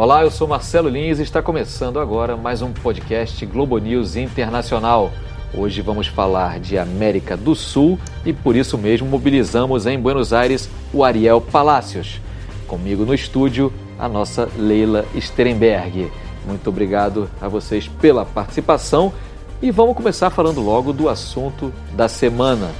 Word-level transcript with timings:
Olá, 0.00 0.22
eu 0.22 0.30
sou 0.30 0.48
Marcelo 0.48 0.88
Lins 0.88 1.18
e 1.18 1.22
está 1.22 1.42
começando 1.42 2.00
agora 2.00 2.34
mais 2.34 2.62
um 2.62 2.72
podcast 2.72 3.44
Globo 3.44 3.76
News 3.76 4.16
Internacional. 4.16 5.12
Hoje 5.52 5.82
vamos 5.82 6.06
falar 6.06 6.58
de 6.58 6.78
América 6.78 7.36
do 7.36 7.54
Sul 7.54 7.98
e 8.24 8.32
por 8.32 8.56
isso 8.56 8.78
mesmo 8.78 9.06
mobilizamos 9.06 9.86
em 9.86 10.00
Buenos 10.00 10.32
Aires 10.32 10.70
o 10.90 11.04
Ariel 11.04 11.38
Palacios. 11.38 12.18
Comigo 12.66 13.04
no 13.04 13.12
estúdio, 13.12 13.70
a 13.98 14.08
nossa 14.08 14.48
Leila 14.56 15.04
Sterenberg. 15.20 16.10
Muito 16.46 16.70
obrigado 16.70 17.28
a 17.38 17.46
vocês 17.46 17.86
pela 17.86 18.24
participação 18.24 19.12
e 19.60 19.70
vamos 19.70 19.94
começar 19.94 20.30
falando 20.30 20.62
logo 20.62 20.94
do 20.94 21.10
assunto 21.10 21.70
da 21.92 22.08
semana. 22.08 22.70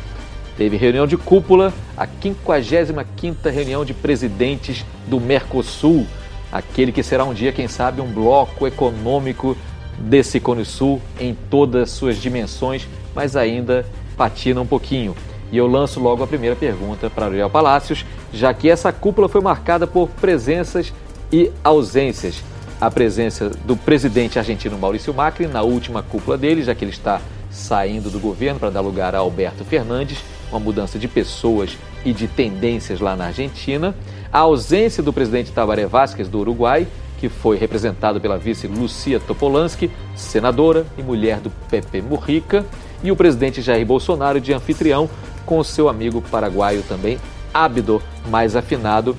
Teve 0.57 0.79
reunião 0.79 1.07
de 1.07 1.19
cúpula, 1.19 1.71
a 1.99 2.07
55ª 2.07 3.51
reunião 3.51 3.85
de 3.85 3.93
presidentes 3.93 4.87
do 5.07 5.21
Mercosul 5.21 6.07
aquele 6.51 6.93
que 6.93 7.03
será 7.03 7.25
um 7.25 7.35
dia, 7.35 7.53
quem 7.53 7.69
sabe, 7.69 8.01
um 8.01 8.07
bloco 8.07 8.67
econômico 8.67 9.57
desse 9.99 10.41
Cone 10.41 10.65
Sul 10.65 11.01
em 11.19 11.37
todas 11.51 11.83
as 11.83 11.91
suas 11.91 12.17
dimensões, 12.17 12.89
mas 13.15 13.37
ainda 13.37 13.87
patina 14.17 14.61
um 14.61 14.67
pouquinho. 14.67 15.15
E 15.53 15.57
eu 15.57 15.67
lanço 15.67 16.01
logo 16.01 16.23
a 16.23 16.27
primeira 16.27 16.55
pergunta 16.55 17.11
para 17.11 17.27
Ariel 17.27 17.51
Palácios, 17.51 18.05
já 18.33 18.55
que 18.55 18.69
essa 18.69 18.93
cúpula 18.93 19.29
foi 19.29 19.41
marcada 19.41 19.87
por 19.87 20.09
presenças 20.09 20.93
e 21.33 21.51
ausências. 21.63 22.43
A 22.81 22.91
presença 22.91 23.51
do 23.65 23.77
presidente 23.77 24.39
argentino 24.39 24.79
Maurício 24.79 25.13
Macri 25.13 25.47
na 25.47 25.63
última 25.63 26.03
cúpula 26.03 26.39
dele, 26.39 26.63
já 26.63 26.75
que 26.75 26.85
ele 26.85 26.93
está 26.93 27.21
saindo 27.51 28.09
do 28.11 28.19
governo 28.19 28.61
para 28.61 28.71
dar 28.71 28.81
lugar 28.81 29.15
a 29.15 29.19
Alberto 29.19 29.65
Fernandes, 29.65 30.19
uma 30.51 30.61
mudança 30.61 30.99
de 30.99 31.09
pessoas 31.09 31.77
e 32.05 32.13
de 32.13 32.27
tendências 32.27 33.01
lá 33.01 33.15
na 33.17 33.27
Argentina 33.27 33.95
a 34.33 34.41
ausência 34.41 35.03
do 35.03 35.13
presidente 35.13 35.53
Tabaré 35.53 35.87
Vázquez 35.87 36.29
do 36.29 36.39
Uruguai, 36.39 36.87
que 37.19 37.29
foi 37.29 37.57
representado 37.57 38.21
pela 38.21 38.39
vice 38.39 38.67
Lucia 38.67 39.21
Topolansky, 39.21 39.91
senadora 40.15 40.87
e 40.97 41.03
mulher 41.03 41.41
do 41.41 41.51
Pepe 41.69 42.01
Mujica, 42.01 42.65
e 43.03 43.11
o 43.11 43.17
presidente 43.17 43.61
Jair 43.61 43.85
Bolsonaro 43.85 44.41
de 44.41 44.53
anfitrião, 44.53 45.09
com 45.45 45.63
seu 45.65 45.89
amigo 45.89 46.23
paraguaio 46.23 46.83
também, 46.83 47.19
ábido, 47.53 48.03
mais 48.29 48.55
afinado 48.55 49.17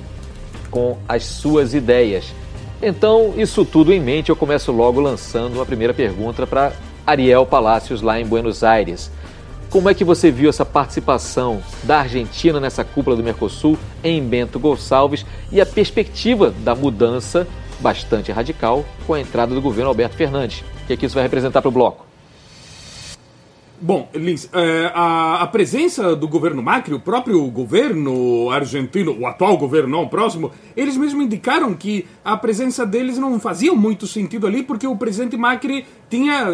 com 0.70 0.96
as 1.08 1.24
suas 1.24 1.74
ideias. 1.74 2.32
Então, 2.82 3.34
isso 3.36 3.64
tudo 3.64 3.92
em 3.92 4.00
mente, 4.00 4.30
eu 4.30 4.36
começo 4.36 4.72
logo 4.72 5.00
lançando 5.00 5.60
a 5.60 5.66
primeira 5.66 5.94
pergunta 5.94 6.46
para 6.46 6.72
Ariel 7.06 7.46
Palácios, 7.46 8.02
lá 8.02 8.18
em 8.18 8.26
Buenos 8.26 8.64
Aires. 8.64 9.10
Como 9.72 9.88
é 9.88 9.94
que 9.94 10.04
você 10.04 10.30
viu 10.30 10.50
essa 10.50 10.66
participação 10.66 11.62
da 11.84 12.00
Argentina 12.00 12.60
nessa 12.60 12.84
cúpula 12.84 13.16
do 13.16 13.22
Mercosul 13.22 13.78
em 14.04 14.22
Bento 14.22 14.60
Gonçalves 14.60 15.24
e 15.50 15.62
a 15.62 15.66
perspectiva 15.66 16.50
da 16.50 16.74
mudança 16.74 17.48
bastante 17.80 18.30
radical 18.30 18.84
com 19.06 19.14
a 19.14 19.20
entrada 19.20 19.54
do 19.54 19.62
governo 19.62 19.88
Alberto 19.88 20.14
Fernandes? 20.14 20.60
O 20.60 20.86
que, 20.86 20.92
é 20.92 20.96
que 20.98 21.06
isso 21.06 21.14
vai 21.14 21.22
representar 21.22 21.62
para 21.62 21.70
o 21.70 21.72
bloco? 21.72 22.04
Bom, 23.80 24.10
Lins, 24.14 24.46
é, 24.52 24.92
a, 24.94 25.42
a, 25.42 25.46
presença 25.46 26.14
do 26.14 26.28
governo 26.28 26.62
Macri, 26.62 26.92
o 26.92 27.00
próprio 27.00 27.42
governo 27.50 28.50
argentino, 28.50 29.16
o 29.18 29.26
atual 29.26 29.56
governo, 29.56 29.88
não 29.88 30.02
o 30.02 30.08
próximo, 30.08 30.52
eles 30.76 30.98
mesmos 30.98 31.24
indicaram 31.24 31.72
que 31.72 32.06
a 32.22 32.36
presença 32.36 32.84
deles 32.84 33.16
não 33.16 33.40
fazia 33.40 33.72
muito 33.72 34.06
sentido 34.06 34.46
ali, 34.46 34.62
porque 34.62 34.86
o 34.86 34.96
presidente 34.96 35.36
Macri 35.36 35.86
tinha 36.10 36.46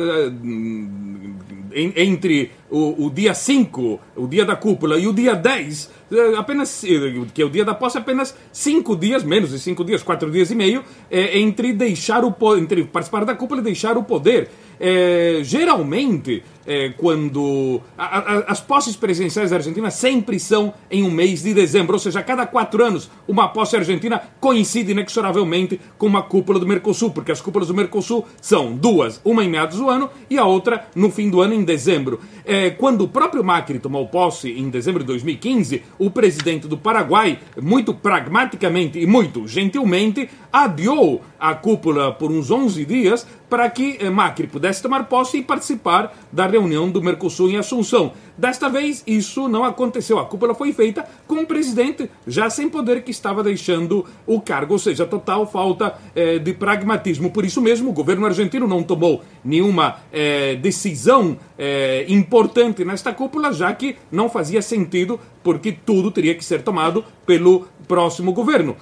entre 1.75 2.53
o, 2.71 3.07
o 3.07 3.11
dia 3.11 3.35
5, 3.35 4.01
o 4.17 4.27
dia 4.27 4.45
da 4.45 4.57
cúpula, 4.57 4.99
e 4.99 5.07
o 5.07 5.13
dia 5.13 5.35
10, 5.35 5.91
eh, 6.13 6.35
apenas, 6.37 6.85
eh, 6.85 7.25
que 7.33 7.43
é 7.43 7.45
o 7.45 7.51
dia 7.51 7.65
da 7.65 7.75
posse, 7.75 7.99
apenas 7.99 8.37
5 8.53 8.97
dias, 8.97 9.25
menos 9.25 9.51
de 9.51 9.59
5 9.59 9.85
dias, 9.85 10.03
4 10.03 10.31
dias 10.31 10.51
e 10.51 10.55
meio, 10.55 10.85
é, 11.11 11.39
entre 11.39 11.73
deixar 11.73 12.25
o 12.25 12.35
entre 12.57 12.85
participar 12.85 13.25
da 13.25 13.35
cúpula 13.35 13.61
e 13.61 13.65
deixar 13.65 13.97
o 13.97 14.05
poder. 14.05 14.51
É, 14.81 15.41
geralmente, 15.43 16.43
é, 16.69 16.91
quando. 16.91 17.81
A, 17.97 18.19
a, 18.19 18.39
as 18.53 18.61
posses 18.61 18.95
presidenciais 18.95 19.51
da 19.51 19.57
Argentina 19.57 19.91
sempre 19.91 20.39
são 20.39 20.75
em 20.91 21.03
um 21.03 21.11
mês 21.11 21.43
de 21.43 21.55
dezembro, 21.55 21.95
ou 21.95 21.99
seja, 21.99 22.21
a 22.21 22.23
cada 22.23 22.47
quatro 22.47 22.85
anos, 22.85 23.11
uma 23.27 23.49
posse 23.49 23.75
argentina 23.75 24.23
coincide 24.39 24.93
inexoravelmente 24.93 25.81
com 25.97 26.07
uma 26.07 26.23
cúpula 26.23 26.61
do 26.61 26.67
Mercosul, 26.67 27.11
porque 27.11 27.33
as 27.33 27.41
cúpulas 27.41 27.69
do 27.69 27.75
Mercosul 27.75 28.27
são 28.41 28.77
duas, 28.77 29.19
uma 29.25 29.43
em 29.43 29.49
meados 29.49 29.79
do 29.79 29.89
ano 29.89 30.11
e 30.29 30.37
a 30.37 30.45
outra 30.45 30.87
no 30.95 31.11
fim 31.11 31.31
do 31.31 31.41
ano, 31.41 31.55
em 31.55 31.65
dezembro. 31.65 32.21
É, 32.45 32.71
quando 32.71 33.03
o 33.03 33.09
próprio 33.09 33.43
Macri 33.43 33.79
tomou 33.79 34.07
posse 34.07 34.51
em 34.51 34.69
dezembro 34.69 35.03
de 35.03 35.07
2015, 35.07 35.83
o 35.99 36.11
presidente 36.11 36.69
do 36.69 36.77
Paraguai, 36.77 37.39
muito 37.61 37.95
pragmaticamente 37.95 38.99
e 38.99 39.07
muito 39.07 39.47
gentilmente, 39.47 40.29
adiou 40.53 41.23
a 41.39 41.55
cúpula 41.55 42.13
por 42.13 42.31
uns 42.31 42.51
11 42.51 42.85
dias 42.85 43.27
para 43.49 43.69
que 43.71 43.99
eh, 44.01 44.11
Macri 44.11 44.47
pudesse 44.47 44.83
tomar 44.83 45.05
posse 45.05 45.39
e 45.39 45.43
participar 45.43 46.17
da 46.33 46.47
reunião 46.47 46.91
do 46.91 47.03
Mercosul 47.03 47.51
em 47.51 47.57
Assunção. 47.57 48.13
Desta 48.39 48.69
vez, 48.69 49.03
isso 49.05 49.49
não 49.49 49.65
aconteceu. 49.65 50.17
A 50.17 50.25
cúpula 50.25 50.55
foi 50.55 50.73
feita 50.73 51.05
com 51.27 51.41
o 51.41 51.47
presidente 51.47 52.09
já 52.25 52.49
sem 52.49 52.69
poder 52.69 53.03
que 53.03 53.11
estava 53.11 53.43
deixando 53.43 54.07
o 54.25 54.41
cargo, 54.41 54.75
ou 54.75 54.79
seja, 54.79 55.05
total 55.05 55.45
falta 55.45 55.99
eh, 56.15 56.39
de 56.39 56.53
pragmatismo. 56.53 57.33
Por 57.33 57.45
isso 57.45 57.61
mesmo, 57.61 57.91
o 57.91 57.93
governo 57.93 58.27
argentino 58.27 58.69
não 58.69 58.85
tomou 58.85 59.25
nenhuma 59.45 59.97
eh, 60.13 60.55
decisão 60.55 61.37
eh, 61.59 62.07
importante 62.09 62.85
nesta 62.85 63.13
cúpula, 63.13 63.53
já 63.53 63.75
que 63.75 63.97
não 64.13 64.31
fazia 64.31 64.63
sentido, 64.63 65.19
porque 65.43 65.73
tudo 65.73 66.13
teria 66.13 66.37
que 66.37 66.45
ser 66.45 66.63
tomado 66.63 67.05
pelo 67.27 67.67
próximo 67.89 68.33
governo. 68.33 68.77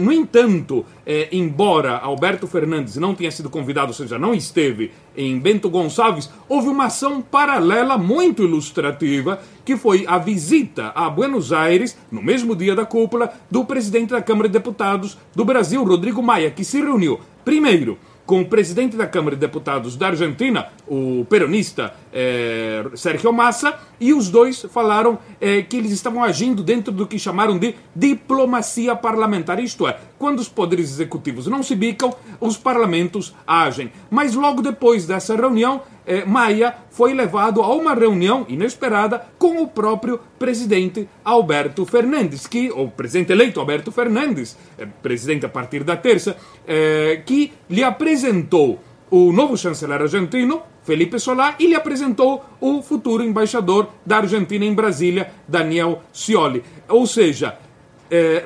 No 0.00 0.12
entanto, 0.12 0.84
embora 1.32 1.96
Alberto 1.96 2.46
Fernandes 2.46 2.96
não 2.96 3.14
tenha 3.14 3.30
sido 3.30 3.48
convidado, 3.48 3.88
ou 3.88 3.94
seja, 3.94 4.18
não 4.18 4.34
esteve 4.34 4.92
em 5.16 5.38
Bento 5.38 5.70
Gonçalves, 5.70 6.30
houve 6.48 6.68
uma 6.68 6.86
ação 6.86 7.22
paralela 7.22 7.96
muito 7.96 8.42
ilustrativa, 8.42 9.40
que 9.64 9.76
foi 9.76 10.04
a 10.06 10.18
visita 10.18 10.92
a 10.94 11.08
Buenos 11.08 11.52
Aires, 11.52 11.96
no 12.10 12.22
mesmo 12.22 12.54
dia 12.54 12.74
da 12.74 12.84
cúpula, 12.84 13.32
do 13.50 13.64
presidente 13.64 14.10
da 14.10 14.22
Câmara 14.22 14.48
de 14.48 14.52
Deputados 14.52 15.16
do 15.34 15.44
Brasil, 15.44 15.82
Rodrigo 15.84 16.22
Maia, 16.22 16.50
que 16.50 16.64
se 16.64 16.80
reuniu, 16.80 17.20
primeiro, 17.44 17.98
com 18.26 18.40
o 18.40 18.46
presidente 18.46 18.96
da 18.96 19.06
Câmara 19.06 19.36
de 19.36 19.40
Deputados 19.40 19.96
da 19.96 20.08
Argentina, 20.08 20.68
o 20.86 21.26
peronista 21.28 21.94
é, 22.14 22.84
Sérgio 22.94 23.32
Massa, 23.32 23.76
e 23.98 24.14
os 24.14 24.28
dois 24.28 24.62
falaram 24.70 25.18
é, 25.40 25.62
que 25.62 25.76
eles 25.76 25.90
estavam 25.90 26.22
agindo 26.22 26.62
dentro 26.62 26.92
do 26.92 27.08
que 27.08 27.18
chamaram 27.18 27.58
de 27.58 27.74
diplomacia 27.94 28.94
parlamentar, 28.94 29.58
isto 29.58 29.88
é, 29.88 29.98
quando 30.16 30.38
os 30.38 30.48
poderes 30.48 30.90
executivos 30.90 31.48
não 31.48 31.62
se 31.62 31.74
bicam, 31.74 32.14
os 32.40 32.56
parlamentos 32.56 33.34
agem. 33.44 33.90
Mas 34.08 34.34
logo 34.34 34.62
depois 34.62 35.06
dessa 35.06 35.34
reunião, 35.34 35.82
é, 36.06 36.24
Maia 36.24 36.74
foi 36.90 37.14
levado 37.14 37.62
a 37.62 37.74
uma 37.74 37.94
reunião 37.94 38.44
inesperada 38.48 39.26
com 39.38 39.62
o 39.62 39.66
próprio 39.66 40.20
presidente 40.38 41.08
Alberto 41.24 41.84
Fernandes, 41.84 42.46
que, 42.46 42.70
o 42.70 42.88
presidente 42.88 43.32
eleito 43.32 43.58
Alberto 43.58 43.90
Fernandes, 43.90 44.56
é, 44.78 44.86
presidente 44.86 45.46
a 45.46 45.48
partir 45.48 45.82
da 45.82 45.96
terça, 45.96 46.36
é, 46.66 47.22
que 47.24 47.52
lhe 47.68 47.82
apresentou 47.82 48.78
o 49.16 49.32
novo 49.32 49.56
chanceler 49.56 50.02
argentino, 50.02 50.62
Felipe 50.82 51.20
Solá, 51.20 51.54
e 51.60 51.68
lhe 51.68 51.74
apresentou 51.76 52.44
o 52.60 52.82
futuro 52.82 53.22
embaixador 53.22 53.88
da 54.04 54.16
Argentina 54.16 54.64
em 54.64 54.74
Brasília, 54.74 55.32
Daniel 55.46 56.02
Scioli. 56.12 56.64
Ou 56.88 57.06
seja, 57.06 57.56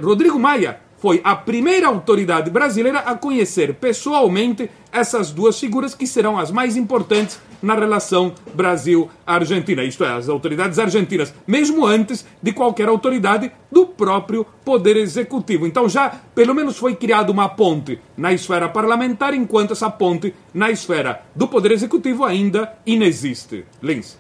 Rodrigo 0.03 0.39
Maia 0.39 0.81
foi 0.99 1.21
a 1.25 1.35
primeira 1.35 1.87
autoridade 1.87 2.51
brasileira 2.51 3.01
a 3.01 3.15
conhecer 3.15 3.75
pessoalmente 3.75 4.69
essas 4.93 5.31
duas 5.31 5.59
figuras 5.59 5.95
que 5.95 6.07
serão 6.07 6.39
as 6.39 6.51
mais 6.51 6.77
importantes 6.77 7.41
na 7.63 7.75
relação 7.75 8.33
Brasil-Argentina. 8.55 9.83
Isto 9.83 10.05
é, 10.05 10.13
as 10.13 10.29
autoridades 10.29 10.79
argentinas, 10.79 11.35
mesmo 11.47 11.85
antes 11.85 12.25
de 12.43 12.53
qualquer 12.53 12.89
autoridade 12.89 13.51
do 13.71 13.87
próprio 13.87 14.47
Poder 14.65 14.97
Executivo. 14.97 15.67
Então 15.67 15.89
já, 15.89 16.11
pelo 16.35 16.55
menos, 16.55 16.79
foi 16.79 16.95
criada 16.95 17.31
uma 17.31 17.49
ponte 17.49 17.99
na 18.17 18.33
esfera 18.33 18.69
parlamentar, 18.69 19.35
enquanto 19.35 19.73
essa 19.73 19.91
ponte 19.91 20.35
na 20.55 20.71
esfera 20.71 21.23
do 21.35 21.49
Poder 21.49 21.73
Executivo 21.73 22.25
ainda 22.25 22.73
inexiste. 22.87 23.65
Lins. 23.83 24.17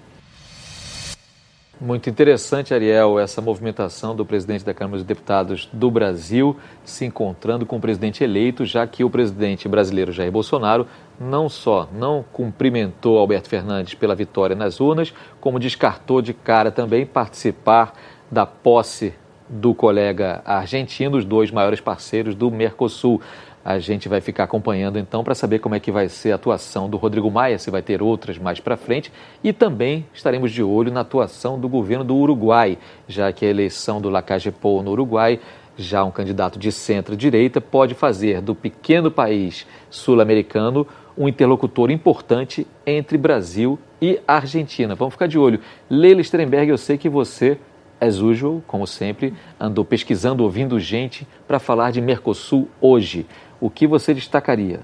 Muito 1.81 2.11
interessante, 2.11 2.75
Ariel, 2.75 3.21
essa 3.21 3.41
movimentação 3.41 4.17
do 4.17 4.27
presidente 4.27 4.65
da 4.65 4.75
Câmara 4.75 4.97
dos 4.97 5.07
Deputados 5.07 5.69
do 5.73 5.89
Brasil 5.89 6.57
se 6.85 7.05
encontrando 7.05 7.65
com 7.65 7.77
o 7.77 7.81
presidente 7.81 8.25
eleito, 8.25 8.65
já 8.65 8.85
que 8.85 9.05
o 9.05 9.11
presidente 9.11 9.69
brasileiro 9.69 10.11
Jair 10.11 10.33
Bolsonaro 10.33 10.89
não 11.21 11.49
só 11.49 11.89
não 11.93 12.25
cumprimentou 12.33 13.17
Alberto 13.17 13.49
Fernandes 13.49 13.95
pela 13.95 14.17
vitória 14.17 14.57
nas 14.57 14.81
urnas, 14.81 15.15
como 15.41 15.61
descartou 15.61 16.21
de 16.21 16.35
cara 16.35 16.73
também 16.73 17.07
participar 17.07 17.93
da 18.29 18.45
posse 18.45 19.15
do 19.49 19.73
colega 19.73 20.43
argentino, 20.45 21.17
os 21.17 21.25
dois 21.25 21.53
maiores 21.53 21.81
parceiros 21.81 22.35
do 22.35 22.51
Mercosul. 22.51 23.23
A 23.65 23.79
gente 23.79 24.09
vai 24.09 24.21
ficar 24.21 24.45
acompanhando 24.45 24.99
então 24.99 25.23
para 25.23 25.35
saber 25.35 25.59
como 25.59 25.75
é 25.75 25.81
que 25.81 25.93
vai 25.93 26.09
ser 26.09 26.33
a 26.33 26.37
atuação 26.37 26.89
do 26.89 26.97
Rodrigo 26.97 27.31
Maia, 27.31 27.59
se 27.59 27.71
vai 27.71 27.83
ter 27.83 28.03
outras 28.03 28.39
mais 28.39 28.61
para 28.61 28.77
frente, 28.77 29.13
e 29.45 29.53
também 29.53 30.07
estaremos 30.15 30.53
de 30.53 30.63
olho 30.63 30.93
na 30.93 31.01
atuação 31.01 31.59
do 31.59 31.69
governo 31.69 32.05
do 32.05 32.17
Uruguai, 32.17 32.79
já 33.07 33.33
que 33.33 33.45
a 33.45 33.51
eleição 33.51 34.01
do 34.01 34.09
Lacage 34.09 34.51
Pou 34.51 34.83
no 34.83 34.93
Uruguai 34.93 35.41
Já 35.81 36.03
um 36.03 36.11
candidato 36.11 36.59
de 36.59 36.73
centro-direita 36.73 37.61
pode 37.61 37.95
fazer 37.95 38.41
do 38.41 38.53
pequeno 38.53 39.13
país 39.13 39.65
sul-americano 39.89 40.85
um 41.17 41.29
interlocutor 41.29 41.89
importante 41.89 42.67
entre 42.85 43.17
Brasil 43.17 43.79
e 44.03 44.21
Argentina. 44.27 44.97
Vamos 44.97 45.15
ficar 45.15 45.29
de 45.29 45.39
olho. 45.39 45.61
Leila 45.89 46.21
Strenberg, 46.21 46.69
eu 46.69 46.77
sei 46.77 46.99
que 46.99 47.09
você, 47.09 47.59
as 48.01 48.17
usual, 48.17 48.61
como 48.67 48.89
sempre, 48.89 49.33
andou 49.59 49.85
pesquisando, 49.85 50.43
ouvindo 50.43 50.81
gente 50.81 51.29
para 51.47 51.61
falar 51.61 51.93
de 51.93 52.01
Mercosul 52.01 52.69
hoje. 52.81 53.25
O 53.61 53.69
que 53.69 53.87
você 53.87 54.15
destacaria? 54.15 54.81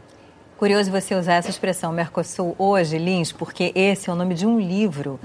Curioso 0.56 0.90
você 0.90 1.14
usar 1.14 1.34
essa 1.34 1.50
expressão 1.50 1.92
Mercosul 1.92 2.54
hoje, 2.58 2.98
Lins, 2.98 3.30
porque 3.30 3.72
esse 3.74 4.10
é 4.10 4.12
o 4.12 4.16
nome 4.16 4.34
de 4.34 4.46
um 4.46 4.58
livro 4.58 5.20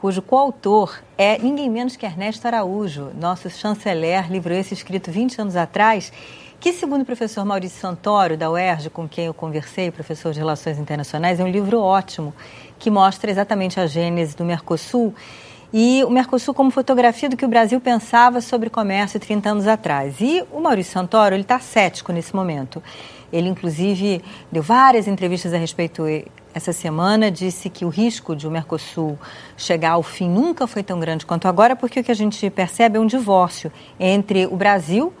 cujo 0.00 0.22
coautor 0.22 0.98
é 1.18 1.38
ninguém 1.38 1.68
menos 1.68 1.94
que 1.94 2.06
Ernesto 2.06 2.46
Araújo, 2.46 3.10
nosso 3.14 3.50
chanceler, 3.50 4.32
livro 4.32 4.52
esse 4.54 4.72
escrito 4.72 5.10
20 5.10 5.42
anos 5.42 5.56
atrás, 5.56 6.10
que, 6.58 6.72
segundo 6.72 7.02
o 7.02 7.04
professor 7.04 7.44
Maurício 7.44 7.78
Santoro, 7.78 8.36
da 8.36 8.50
UERJ, 8.50 8.88
com 8.88 9.06
quem 9.06 9.26
eu 9.26 9.34
conversei, 9.34 9.90
professor 9.90 10.32
de 10.32 10.38
Relações 10.38 10.78
Internacionais, 10.78 11.38
é 11.38 11.44
um 11.44 11.48
livro 11.48 11.80
ótimo, 11.80 12.34
que 12.78 12.90
mostra 12.90 13.30
exatamente 13.30 13.78
a 13.78 13.86
gênese 13.86 14.34
do 14.34 14.44
Mercosul 14.44 15.14
e 15.72 16.02
o 16.04 16.10
Mercosul 16.10 16.52
como 16.52 16.70
fotografia 16.70 17.28
do 17.28 17.36
que 17.36 17.44
o 17.44 17.48
Brasil 17.48 17.80
pensava 17.80 18.40
sobre 18.40 18.68
comércio 18.68 19.20
30 19.20 19.50
anos 19.50 19.66
atrás. 19.66 20.16
E 20.20 20.44
o 20.50 20.60
Maurício 20.60 20.92
Santoro, 20.92 21.34
ele 21.34 21.42
está 21.42 21.60
cético 21.60 22.12
nesse 22.12 22.34
momento. 22.34 22.82
Ele, 23.32 23.48
inclusive, 23.48 24.22
deu 24.50 24.62
várias 24.62 25.06
entrevistas 25.06 25.54
a 25.54 25.56
respeito 25.56 26.04
essa 26.52 26.72
semana, 26.72 27.30
disse 27.30 27.70
que 27.70 27.84
o 27.84 27.88
risco 27.88 28.34
de 28.34 28.48
o 28.48 28.50
Mercosul 28.50 29.16
chegar 29.56 29.92
ao 29.92 30.02
fim 30.02 30.28
nunca 30.28 30.66
foi 30.66 30.82
tão 30.82 30.98
grande 30.98 31.24
quanto 31.24 31.46
agora, 31.46 31.76
porque 31.76 32.00
o 32.00 32.04
que 32.04 32.10
a 32.10 32.14
gente 32.14 32.50
percebe 32.50 32.98
é 32.98 33.00
um 33.00 33.06
divórcio 33.06 33.72
entre 34.00 34.46
o 34.46 34.56
Brasil 34.56 35.12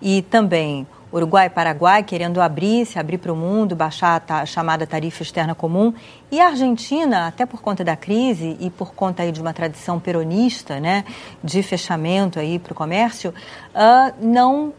e 0.00 0.22
também 0.22 0.86
Uruguai 1.12 1.46
e 1.46 1.50
Paraguai 1.50 2.02
querendo 2.02 2.40
abrir, 2.40 2.86
se 2.86 2.98
abrir 2.98 3.18
para 3.18 3.32
o 3.32 3.36
mundo, 3.36 3.74
baixar 3.74 4.22
a 4.28 4.46
chamada 4.46 4.86
tarifa 4.86 5.22
externa 5.22 5.54
comum, 5.54 5.92
e 6.30 6.40
a 6.40 6.46
Argentina, 6.46 7.26
até 7.26 7.44
por 7.44 7.60
conta 7.60 7.82
da 7.82 7.96
crise 7.96 8.56
e 8.60 8.70
por 8.70 8.94
conta 8.94 9.22
aí 9.22 9.32
de 9.32 9.40
uma 9.40 9.52
tradição 9.52 9.98
peronista, 9.98 10.78
né, 10.78 11.04
de 11.42 11.62
fechamento 11.62 12.38
aí 12.38 12.58
para 12.58 12.72
o 12.72 12.76
comércio, 12.76 13.34
uh, 13.74 14.14
não 14.20 14.72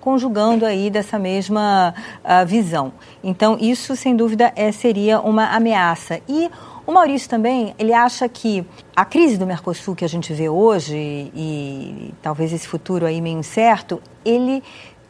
conjugando 0.00 0.66
aí 0.66 0.90
dessa 0.90 1.18
mesma 1.18 1.94
uh, 2.22 2.46
visão. 2.46 2.92
Então, 3.22 3.56
isso, 3.58 3.96
sem 3.96 4.14
dúvida, 4.14 4.52
é, 4.54 4.70
seria 4.70 5.18
uma 5.18 5.46
ameaça. 5.56 6.20
E 6.28 6.50
o 6.86 6.92
Maurício 6.92 7.30
também, 7.30 7.74
ele 7.78 7.94
acha 7.94 8.28
que 8.28 8.66
a 8.94 9.06
crise 9.06 9.38
do 9.38 9.46
Mercosul 9.46 9.96
que 9.96 10.04
a 10.04 10.08
gente 10.08 10.34
vê 10.34 10.46
hoje, 10.46 10.94
e 11.34 12.12
talvez 12.20 12.52
esse 12.52 12.68
futuro 12.68 13.06
aí 13.06 13.22
meio 13.22 13.38
incerto, 13.38 14.02
ele 14.22 14.62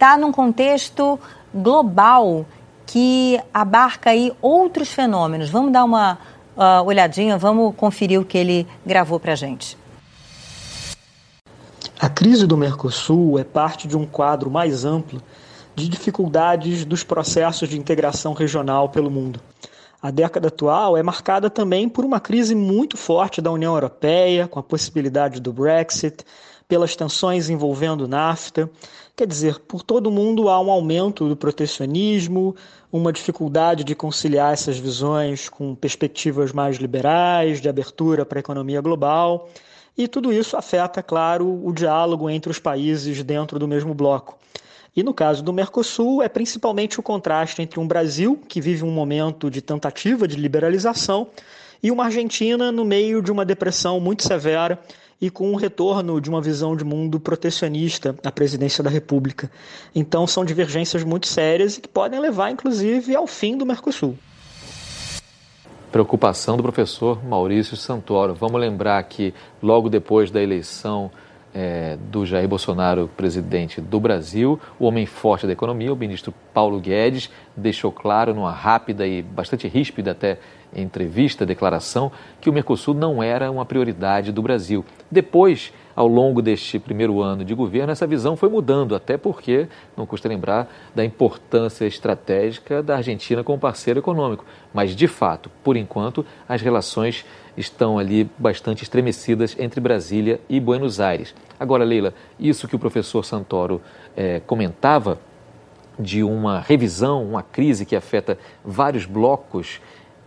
está 0.04 0.18
num 0.18 0.30
contexto 0.30 1.18
global 1.54 2.44
que 2.84 3.40
abarca 3.54 4.10
aí 4.10 4.30
outros 4.42 4.92
fenômenos. 4.92 5.48
Vamos 5.48 5.72
dar 5.72 5.82
uma 5.82 6.18
uh, 6.54 6.84
olhadinha, 6.84 7.38
vamos 7.38 7.74
conferir 7.74 8.20
o 8.20 8.24
que 8.24 8.36
ele 8.36 8.66
gravou 8.84 9.18
para 9.18 9.32
a 9.32 9.36
gente. 9.36 9.78
A 11.98 12.10
crise 12.10 12.46
do 12.46 12.54
Mercosul 12.54 13.38
é 13.38 13.44
parte 13.44 13.88
de 13.88 13.96
um 13.96 14.04
quadro 14.04 14.50
mais 14.50 14.84
amplo 14.84 15.22
de 15.74 15.88
dificuldades 15.88 16.84
dos 16.84 17.02
processos 17.02 17.66
de 17.66 17.78
integração 17.78 18.34
regional 18.34 18.90
pelo 18.90 19.10
mundo. 19.10 19.40
A 20.02 20.10
década 20.10 20.48
atual 20.48 20.98
é 20.98 21.02
marcada 21.02 21.48
também 21.48 21.88
por 21.88 22.04
uma 22.04 22.20
crise 22.20 22.54
muito 22.54 22.98
forte 22.98 23.40
da 23.40 23.50
União 23.50 23.72
Europeia, 23.72 24.46
com 24.46 24.58
a 24.58 24.62
possibilidade 24.62 25.40
do 25.40 25.50
Brexit, 25.50 26.26
pelas 26.68 26.96
tensões 26.96 27.48
envolvendo 27.48 28.08
NAFTA. 28.08 28.70
Quer 29.16 29.26
dizer, 29.26 29.60
por 29.60 29.82
todo 29.82 30.08
o 30.08 30.10
mundo 30.10 30.48
há 30.48 30.60
um 30.60 30.70
aumento 30.70 31.28
do 31.28 31.36
protecionismo, 31.36 32.56
uma 32.92 33.12
dificuldade 33.12 33.84
de 33.84 33.94
conciliar 33.94 34.52
essas 34.52 34.78
visões 34.78 35.48
com 35.48 35.74
perspectivas 35.74 36.52
mais 36.52 36.76
liberais, 36.76 37.60
de 37.60 37.68
abertura 37.68 38.24
para 38.24 38.38
a 38.38 38.40
economia 38.40 38.80
global. 38.80 39.48
E 39.96 40.08
tudo 40.08 40.32
isso 40.32 40.56
afeta, 40.56 41.02
claro, 41.02 41.64
o 41.64 41.72
diálogo 41.72 42.28
entre 42.28 42.50
os 42.50 42.58
países 42.58 43.22
dentro 43.22 43.58
do 43.58 43.68
mesmo 43.68 43.94
bloco. 43.94 44.36
E 44.96 45.02
no 45.02 45.12
caso 45.12 45.42
do 45.42 45.52
Mercosul, 45.52 46.22
é 46.22 46.28
principalmente 46.28 47.00
o 47.00 47.02
contraste 47.02 47.60
entre 47.60 47.80
um 47.80 47.86
Brasil, 47.86 48.40
que 48.48 48.60
vive 48.60 48.84
um 48.84 48.92
momento 48.92 49.50
de 49.50 49.60
tentativa 49.60 50.26
de 50.28 50.36
liberalização, 50.36 51.28
e 51.82 51.90
uma 51.90 52.04
Argentina 52.04 52.72
no 52.72 52.84
meio 52.84 53.20
de 53.20 53.30
uma 53.30 53.44
depressão 53.44 54.00
muito 54.00 54.22
severa 54.22 54.78
e 55.24 55.30
com 55.30 55.50
um 55.50 55.54
retorno 55.54 56.20
de 56.20 56.28
uma 56.28 56.42
visão 56.42 56.76
de 56.76 56.84
mundo 56.84 57.18
protecionista 57.18 58.14
à 58.22 58.30
presidência 58.30 58.84
da 58.84 58.90
República. 58.90 59.50
Então, 59.94 60.26
são 60.26 60.44
divergências 60.44 61.02
muito 61.02 61.26
sérias 61.26 61.78
e 61.78 61.80
que 61.80 61.88
podem 61.88 62.20
levar, 62.20 62.50
inclusive, 62.50 63.16
ao 63.16 63.26
fim 63.26 63.56
do 63.56 63.64
Mercosul 63.64 64.18
preocupação 65.90 66.56
do 66.56 66.62
professor 66.64 67.24
Maurício 67.24 67.76
Santoro. 67.76 68.34
Vamos 68.34 68.60
lembrar 68.60 69.00
que 69.04 69.32
logo 69.62 69.88
depois 69.88 70.28
da 70.28 70.42
eleição 70.42 71.08
é, 71.54 71.96
do 72.10 72.26
Jair 72.26 72.48
Bolsonaro, 72.48 73.08
presidente 73.16 73.80
do 73.80 74.00
Brasil, 74.00 74.58
o 74.76 74.86
homem 74.86 75.06
forte 75.06 75.46
da 75.46 75.52
economia, 75.52 75.92
o 75.92 75.96
ministro 75.96 76.34
Paulo 76.52 76.80
Guedes, 76.80 77.30
deixou 77.56 77.92
claro 77.92 78.34
numa 78.34 78.50
rápida 78.50 79.06
e 79.06 79.22
bastante 79.22 79.68
ríspida 79.68 80.10
até 80.10 80.40
entrevista, 80.74 81.46
declaração, 81.46 82.10
que 82.40 82.50
o 82.50 82.52
Mercosul 82.52 82.94
não 82.94 83.22
era 83.22 83.50
uma 83.50 83.64
prioridade 83.64 84.32
do 84.32 84.42
Brasil. 84.42 84.84
Depois 85.10 85.72
ao 85.96 86.08
longo 86.08 86.42
deste 86.42 86.78
primeiro 86.78 87.20
ano 87.22 87.44
de 87.44 87.54
governo, 87.54 87.92
essa 87.92 88.06
visão 88.06 88.36
foi 88.36 88.48
mudando, 88.48 88.94
até 88.94 89.16
porque 89.16 89.68
não 89.96 90.06
custa 90.06 90.28
lembrar 90.28 90.68
da 90.94 91.04
importância 91.04 91.84
estratégica 91.84 92.82
da 92.82 92.96
Argentina 92.96 93.44
como 93.44 93.58
parceiro 93.58 94.00
econômico. 94.00 94.44
Mas, 94.72 94.96
de 94.96 95.06
fato, 95.06 95.50
por 95.62 95.76
enquanto, 95.76 96.26
as 96.48 96.60
relações 96.60 97.24
estão 97.56 97.98
ali 97.98 98.28
bastante 98.36 98.82
estremecidas 98.82 99.56
entre 99.58 99.80
Brasília 99.80 100.40
e 100.48 100.58
Buenos 100.58 100.98
Aires. 100.98 101.34
Agora, 101.58 101.84
Leila, 101.84 102.12
isso 102.38 102.66
que 102.66 102.74
o 102.74 102.78
professor 102.78 103.24
Santoro 103.24 103.80
é, 104.16 104.40
comentava 104.40 105.20
de 105.96 106.24
uma 106.24 106.58
revisão, 106.58 107.24
uma 107.24 107.42
crise 107.42 107.86
que 107.86 107.94
afeta 107.94 108.36
vários 108.64 109.06
blocos 109.06 109.80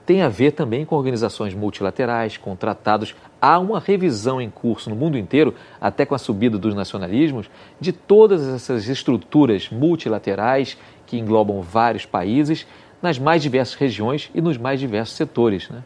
tem 0.07 0.21
a 0.21 0.29
ver 0.29 0.53
também 0.53 0.85
com 0.85 0.95
organizações 0.95 1.53
multilaterais, 1.53 2.37
com 2.37 2.55
tratados. 2.55 3.13
Há 3.41 3.59
uma 3.59 3.77
revisão 3.77 4.41
em 4.41 4.49
curso 4.49 4.89
no 4.89 4.95
mundo 4.95 5.17
inteiro, 5.17 5.53
até 5.81 6.05
com 6.05 6.15
a 6.15 6.17
subida 6.17 6.57
dos 6.57 6.73
nacionalismos, 6.73 7.49
de 7.77 7.91
todas 7.91 8.47
essas 8.47 8.87
estruturas 8.87 9.69
multilaterais 9.69 10.77
que 11.05 11.19
englobam 11.19 11.61
vários 11.61 12.05
países 12.05 12.65
nas 13.01 13.19
mais 13.19 13.43
diversas 13.43 13.75
regiões 13.75 14.31
e 14.33 14.39
nos 14.39 14.57
mais 14.57 14.79
diversos 14.79 15.17
setores. 15.17 15.69
Né? 15.69 15.83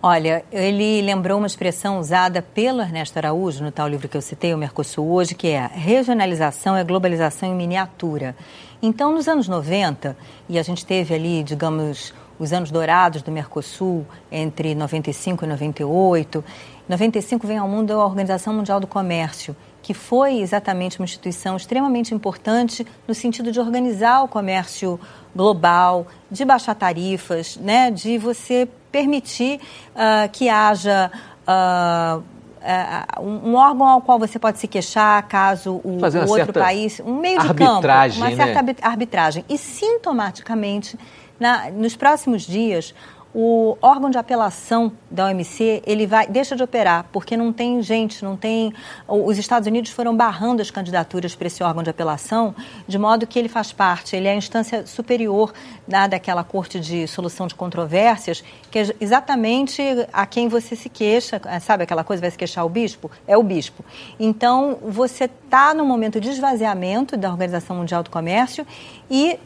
Olha, 0.00 0.44
ele 0.52 1.02
lembrou 1.02 1.38
uma 1.38 1.48
expressão 1.48 1.98
usada 1.98 2.40
pelo 2.40 2.80
Ernesto 2.80 3.18
Araújo 3.18 3.64
no 3.64 3.72
tal 3.72 3.88
livro 3.88 4.08
que 4.08 4.16
eu 4.16 4.22
citei, 4.22 4.54
o 4.54 4.58
Mercosul 4.58 5.10
hoje, 5.10 5.34
que 5.34 5.48
é 5.48 5.66
regionalização 5.66 6.76
é 6.76 6.84
globalização 6.84 7.48
em 7.48 7.56
miniatura. 7.56 8.36
Então, 8.80 9.12
nos 9.12 9.26
anos 9.26 9.48
90, 9.48 10.16
e 10.48 10.56
a 10.56 10.62
gente 10.62 10.86
teve 10.86 11.12
ali, 11.12 11.42
digamos, 11.42 12.14
os 12.38 12.52
anos 12.52 12.70
dourados 12.70 13.22
do 13.22 13.30
Mercosul 13.30 14.06
entre 14.30 14.74
95 14.74 15.44
e 15.44 15.48
98. 15.48 16.44
Em 16.88 16.92
95 16.92 17.46
vem 17.46 17.58
ao 17.58 17.68
mundo 17.68 17.92
a 17.92 18.04
Organização 18.04 18.54
Mundial 18.54 18.78
do 18.80 18.86
Comércio, 18.86 19.56
que 19.82 19.94
foi 19.94 20.40
exatamente 20.40 20.98
uma 20.98 21.04
instituição 21.04 21.56
extremamente 21.56 22.14
importante 22.14 22.86
no 23.06 23.14
sentido 23.14 23.52
de 23.52 23.60
organizar 23.60 24.22
o 24.22 24.28
comércio 24.28 24.98
global, 25.34 26.06
de 26.30 26.44
baixar 26.44 26.74
tarifas, 26.74 27.56
né, 27.56 27.90
de 27.90 28.18
você 28.18 28.68
permitir 28.90 29.60
uh, 29.94 30.28
que 30.32 30.48
haja 30.48 31.10
uh, 31.46 32.18
uh, 32.18 33.22
um 33.22 33.54
órgão 33.54 33.86
ao 33.86 34.00
qual 34.00 34.18
você 34.18 34.38
pode 34.38 34.58
se 34.58 34.66
queixar 34.66 35.22
caso 35.28 35.80
o, 35.84 35.98
o 36.00 36.30
outro 36.30 36.52
país, 36.52 37.00
um 37.04 37.20
meio 37.20 37.40
de 37.40 37.54
campo, 37.54 37.86
uma 38.16 38.34
certa 38.34 38.62
né? 38.62 38.74
arbitragem. 38.82 39.44
E 39.48 39.56
sintomaticamente 39.56 40.98
na, 41.38 41.70
nos 41.70 41.96
próximos 41.96 42.42
dias, 42.42 42.94
o 43.38 43.76
órgão 43.82 44.08
de 44.08 44.16
apelação 44.16 44.90
da 45.10 45.26
OMC 45.26 45.82
ele 45.86 46.06
vai 46.06 46.26
deixa 46.26 46.56
de 46.56 46.62
operar 46.62 47.04
porque 47.12 47.36
não 47.36 47.52
tem 47.52 47.82
gente, 47.82 48.24
não 48.24 48.34
tem 48.34 48.72
os 49.06 49.36
Estados 49.36 49.68
Unidos 49.68 49.90
foram 49.90 50.16
barrando 50.16 50.62
as 50.62 50.70
candidaturas 50.70 51.34
para 51.34 51.46
esse 51.46 51.62
órgão 51.62 51.82
de 51.82 51.90
apelação 51.90 52.54
de 52.88 52.96
modo 52.96 53.26
que 53.26 53.38
ele 53.38 53.50
faz 53.50 53.74
parte, 53.74 54.16
ele 54.16 54.26
é 54.26 54.32
a 54.32 54.34
instância 54.34 54.86
superior 54.86 55.52
da, 55.86 56.06
daquela 56.06 56.42
corte 56.42 56.80
de 56.80 57.06
solução 57.06 57.46
de 57.46 57.54
controvérsias 57.54 58.42
que 58.70 58.78
é 58.78 58.96
exatamente 58.98 59.82
a 60.14 60.24
quem 60.24 60.48
você 60.48 60.74
se 60.74 60.88
queixa, 60.88 61.38
sabe 61.60 61.82
aquela 61.82 62.04
coisa 62.04 62.22
vai 62.22 62.30
se 62.30 62.38
queixar 62.38 62.64
o 62.64 62.70
bispo 62.70 63.10
é 63.28 63.36
o 63.36 63.42
bispo. 63.42 63.84
Então 64.18 64.78
você 64.82 65.24
está 65.24 65.74
no 65.74 65.84
momento 65.84 66.18
de 66.18 66.30
esvaziamento 66.30 67.18
da 67.18 67.30
Organização 67.30 67.76
Mundial 67.76 68.02
do 68.02 68.08
Comércio 68.08 68.66
e 69.10 69.38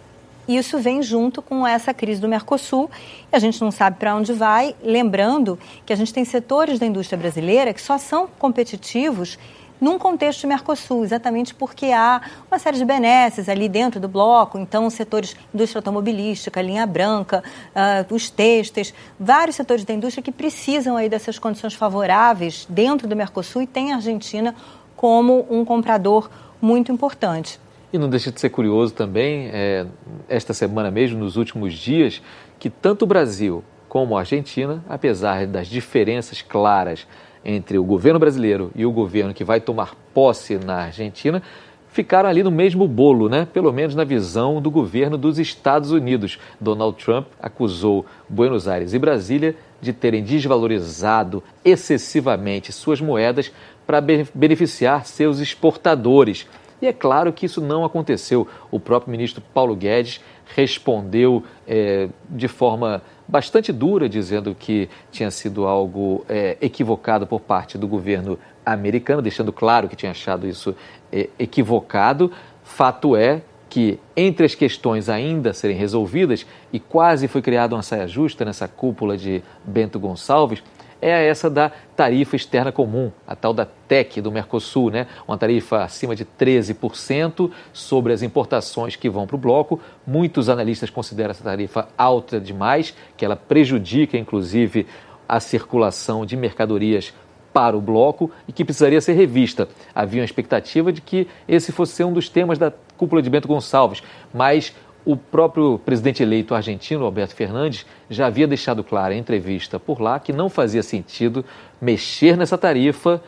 isso 0.56 0.78
vem 0.78 1.02
junto 1.02 1.40
com 1.42 1.66
essa 1.66 1.92
crise 1.92 2.20
do 2.20 2.28
Mercosul 2.28 2.90
e 3.32 3.36
a 3.36 3.38
gente 3.38 3.60
não 3.60 3.70
sabe 3.70 3.98
para 3.98 4.14
onde 4.14 4.32
vai. 4.32 4.74
Lembrando 4.82 5.58
que 5.84 5.92
a 5.92 5.96
gente 5.96 6.12
tem 6.12 6.24
setores 6.24 6.78
da 6.78 6.86
indústria 6.86 7.18
brasileira 7.18 7.72
que 7.72 7.80
só 7.80 7.98
são 7.98 8.28
competitivos 8.38 9.38
num 9.80 9.98
contexto 9.98 10.42
de 10.42 10.46
Mercosul, 10.46 11.04
exatamente 11.04 11.54
porque 11.54 11.86
há 11.86 12.20
uma 12.50 12.58
série 12.58 12.76
de 12.76 12.84
benesses 12.84 13.48
ali 13.48 13.68
dentro 13.68 13.98
do 13.98 14.08
bloco, 14.08 14.58
então 14.58 14.90
setores 14.90 15.34
indústria 15.54 15.78
automobilística, 15.78 16.60
linha 16.60 16.86
branca, 16.86 17.42
uh, 17.74 18.14
os 18.14 18.28
têxteis, 18.28 18.92
vários 19.18 19.56
setores 19.56 19.84
da 19.84 19.94
indústria 19.94 20.22
que 20.22 20.30
precisam 20.30 20.96
aí 20.96 21.08
dessas 21.08 21.38
condições 21.38 21.72
favoráveis 21.72 22.66
dentro 22.68 23.08
do 23.08 23.16
Mercosul 23.16 23.62
e 23.62 23.66
tem 23.66 23.92
a 23.92 23.96
Argentina 23.96 24.54
como 24.94 25.46
um 25.50 25.64
comprador 25.64 26.30
muito 26.60 26.92
importante. 26.92 27.58
E 27.92 27.98
não 27.98 28.08
deixa 28.08 28.30
de 28.30 28.40
ser 28.40 28.50
curioso 28.50 28.94
também, 28.94 29.50
é, 29.52 29.84
esta 30.28 30.54
semana 30.54 30.90
mesmo, 30.90 31.18
nos 31.18 31.36
últimos 31.36 31.74
dias, 31.74 32.22
que 32.58 32.70
tanto 32.70 33.02
o 33.02 33.06
Brasil 33.06 33.64
como 33.88 34.16
a 34.16 34.20
Argentina, 34.20 34.84
apesar 34.88 35.46
das 35.46 35.66
diferenças 35.66 36.40
claras 36.40 37.06
entre 37.44 37.78
o 37.78 37.84
governo 37.84 38.20
brasileiro 38.20 38.70
e 38.76 38.86
o 38.86 38.92
governo 38.92 39.34
que 39.34 39.42
vai 39.42 39.60
tomar 39.60 39.96
posse 40.14 40.56
na 40.56 40.84
Argentina, 40.84 41.42
ficaram 41.88 42.28
ali 42.28 42.42
no 42.42 42.50
mesmo 42.50 42.86
bolo, 42.86 43.28
né? 43.28 43.48
pelo 43.52 43.72
menos 43.72 43.94
na 43.94 44.04
visão 44.04 44.62
do 44.62 44.70
governo 44.70 45.18
dos 45.18 45.38
Estados 45.38 45.90
Unidos. 45.90 46.38
Donald 46.60 47.02
Trump 47.02 47.26
acusou 47.40 48.06
Buenos 48.28 48.68
Aires 48.68 48.94
e 48.94 48.98
Brasília 48.98 49.56
de 49.80 49.92
terem 49.92 50.22
desvalorizado 50.22 51.42
excessivamente 51.64 52.72
suas 52.72 53.00
moedas 53.00 53.50
para 53.86 54.00
beneficiar 54.32 55.04
seus 55.06 55.40
exportadores. 55.40 56.46
E 56.80 56.86
é 56.86 56.92
claro 56.92 57.32
que 57.32 57.46
isso 57.46 57.60
não 57.60 57.84
aconteceu. 57.84 58.46
O 58.70 58.80
próprio 58.80 59.10
ministro 59.10 59.42
Paulo 59.52 59.76
Guedes 59.76 60.20
respondeu 60.54 61.44
é, 61.66 62.08
de 62.28 62.48
forma 62.48 63.02
bastante 63.28 63.72
dura, 63.72 64.08
dizendo 64.08 64.54
que 64.58 64.88
tinha 65.12 65.30
sido 65.30 65.66
algo 65.66 66.24
é, 66.28 66.56
equivocado 66.60 67.26
por 67.26 67.40
parte 67.40 67.78
do 67.78 67.86
governo 67.86 68.38
americano, 68.64 69.22
deixando 69.22 69.52
claro 69.52 69.88
que 69.88 69.96
tinha 69.96 70.10
achado 70.10 70.46
isso 70.46 70.74
é, 71.12 71.28
equivocado. 71.38 72.32
Fato 72.62 73.14
é 73.14 73.42
que, 73.68 74.00
entre 74.16 74.44
as 74.44 74.54
questões 74.54 75.08
ainda 75.08 75.52
serem 75.52 75.76
resolvidas, 75.76 76.44
e 76.72 76.80
quase 76.80 77.28
foi 77.28 77.40
criada 77.40 77.76
uma 77.76 77.82
saia 77.82 78.08
justa 78.08 78.44
nessa 78.44 78.66
cúpula 78.66 79.16
de 79.16 79.42
Bento 79.64 79.98
Gonçalves, 80.00 80.60
é 81.00 81.28
essa 81.28 81.48
da 81.48 81.70
tarifa 81.96 82.36
externa 82.36 82.70
comum, 82.70 83.10
a 83.26 83.34
tal 83.34 83.52
da 83.52 83.66
TEC 83.88 84.20
do 84.20 84.30
Mercosul, 84.30 84.90
né? 84.90 85.06
uma 85.26 85.38
tarifa 85.38 85.82
acima 85.82 86.14
de 86.14 86.24
13% 86.24 87.50
sobre 87.72 88.12
as 88.12 88.22
importações 88.22 88.96
que 88.96 89.08
vão 89.08 89.26
para 89.26 89.36
o 89.36 89.38
bloco. 89.38 89.80
Muitos 90.06 90.48
analistas 90.48 90.90
consideram 90.90 91.30
essa 91.30 91.44
tarifa 91.44 91.88
alta 91.96 92.40
demais, 92.40 92.94
que 93.16 93.24
ela 93.24 93.36
prejudica 93.36 94.18
inclusive 94.18 94.86
a 95.28 95.40
circulação 95.40 96.26
de 96.26 96.36
mercadorias 96.36 97.14
para 97.52 97.76
o 97.76 97.80
bloco 97.80 98.30
e 98.46 98.52
que 98.52 98.64
precisaria 98.64 99.00
ser 99.00 99.12
revista. 99.14 99.68
Havia 99.94 100.20
uma 100.20 100.24
expectativa 100.24 100.92
de 100.92 101.00
que 101.00 101.26
esse 101.48 101.72
fosse 101.72 102.02
um 102.04 102.12
dos 102.12 102.28
temas 102.28 102.58
da 102.58 102.72
cúpula 102.96 103.22
de 103.22 103.30
Bento 103.30 103.48
Gonçalves, 103.48 104.02
mas 104.32 104.74
o 105.04 105.16
próprio 105.16 105.78
presidente 105.78 106.22
eleito 106.22 106.54
argentino, 106.54 107.04
Alberto 107.04 107.34
Fernandes, 107.34 107.86
já 108.08 108.26
havia 108.26 108.46
deixado 108.46 108.84
claro 108.84 109.14
em 109.14 109.18
entrevista 109.18 109.78
por 109.78 110.00
lá 110.00 110.18
que 110.18 110.32
não 110.32 110.48
fazia 110.48 110.82
sentido 110.82 111.44
mexer 111.80 112.36
nessa 112.36 112.58
tarifa 112.58 113.22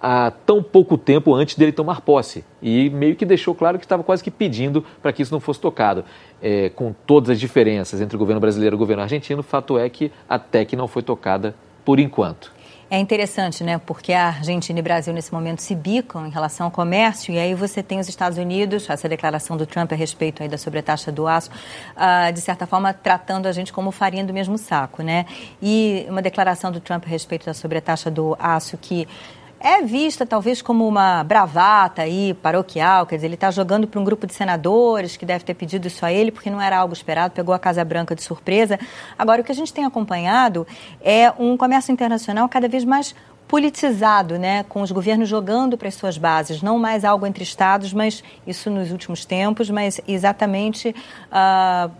há 0.00 0.30
tão 0.30 0.62
pouco 0.62 0.98
tempo 0.98 1.34
antes 1.34 1.56
dele 1.56 1.72
tomar 1.72 2.00
posse. 2.02 2.44
E 2.62 2.90
meio 2.90 3.16
que 3.16 3.24
deixou 3.24 3.54
claro 3.54 3.78
que 3.78 3.84
estava 3.84 4.02
quase 4.02 4.22
que 4.22 4.30
pedindo 4.30 4.84
para 5.02 5.12
que 5.12 5.22
isso 5.22 5.32
não 5.32 5.40
fosse 5.40 5.60
tocado. 5.60 6.04
É, 6.40 6.68
com 6.70 6.94
todas 7.06 7.30
as 7.30 7.40
diferenças 7.40 8.00
entre 8.00 8.14
o 8.14 8.18
governo 8.18 8.40
brasileiro 8.40 8.74
e 8.74 8.76
o 8.76 8.78
governo 8.78 9.02
argentino, 9.02 9.40
o 9.40 9.44
fato 9.44 9.78
é 9.78 9.88
que 9.88 10.12
até 10.28 10.64
que 10.64 10.76
não 10.76 10.86
foi 10.86 11.02
tocada 11.02 11.54
por 11.84 11.98
enquanto. 11.98 12.52
É 12.88 13.00
interessante, 13.00 13.64
né? 13.64 13.78
Porque 13.78 14.12
a 14.12 14.28
Argentina 14.28 14.78
e 14.78 14.80
o 14.80 14.82
Brasil 14.82 15.12
nesse 15.12 15.34
momento 15.34 15.60
se 15.60 15.74
bicam 15.74 16.24
em 16.24 16.30
relação 16.30 16.66
ao 16.66 16.70
comércio 16.70 17.34
e 17.34 17.38
aí 17.38 17.52
você 17.52 17.82
tem 17.82 17.98
os 17.98 18.08
Estados 18.08 18.38
Unidos, 18.38 18.88
essa 18.88 19.08
declaração 19.08 19.56
do 19.56 19.66
Trump 19.66 19.90
a 19.90 19.96
respeito 19.96 20.40
aí 20.40 20.48
da 20.48 20.56
sobretaxa 20.56 21.10
do 21.10 21.26
aço, 21.26 21.50
uh, 21.50 22.32
de 22.32 22.40
certa 22.40 22.64
forma 22.64 22.94
tratando 22.94 23.46
a 23.46 23.52
gente 23.52 23.72
como 23.72 23.90
farinha 23.90 24.24
do 24.24 24.32
mesmo 24.32 24.56
saco, 24.56 25.02
né? 25.02 25.26
E 25.60 26.06
uma 26.08 26.22
declaração 26.22 26.70
do 26.70 26.78
Trump 26.78 27.02
a 27.04 27.08
respeito 27.08 27.46
da 27.46 27.54
sobretaxa 27.54 28.08
do 28.08 28.36
aço 28.38 28.78
que 28.78 29.08
é 29.60 29.82
vista 29.82 30.26
talvez 30.26 30.60
como 30.60 30.86
uma 30.86 31.24
bravata 31.24 32.02
aí, 32.02 32.34
paroquial, 32.34 33.06
quer 33.06 33.16
dizer, 33.16 33.26
ele 33.26 33.34
está 33.34 33.50
jogando 33.50 33.86
para 33.86 34.00
um 34.00 34.04
grupo 34.04 34.26
de 34.26 34.34
senadores 34.34 35.16
que 35.16 35.24
deve 35.24 35.44
ter 35.44 35.54
pedido 35.54 35.86
isso 35.86 36.04
a 36.04 36.12
ele 36.12 36.30
porque 36.30 36.50
não 36.50 36.60
era 36.60 36.78
algo 36.78 36.92
esperado, 36.92 37.32
pegou 37.32 37.54
a 37.54 37.58
Casa 37.58 37.84
Branca 37.84 38.14
de 38.14 38.22
surpresa. 38.22 38.78
Agora, 39.18 39.40
o 39.40 39.44
que 39.44 39.52
a 39.52 39.54
gente 39.54 39.72
tem 39.72 39.84
acompanhado 39.84 40.66
é 41.00 41.32
um 41.38 41.56
comércio 41.56 41.92
internacional 41.92 42.48
cada 42.48 42.68
vez 42.68 42.84
mais 42.84 43.14
politizado, 43.48 44.38
né, 44.38 44.64
com 44.64 44.82
os 44.82 44.90
governos 44.90 45.28
jogando 45.28 45.78
para 45.78 45.88
as 45.88 45.94
suas 45.94 46.18
bases, 46.18 46.62
não 46.62 46.78
mais 46.78 47.04
algo 47.04 47.26
entre 47.26 47.44
estados, 47.44 47.92
mas 47.92 48.22
isso 48.46 48.68
nos 48.70 48.90
últimos 48.90 49.24
tempos, 49.24 49.70
mas 49.70 50.00
exatamente 50.06 50.88
uh, 50.88 51.90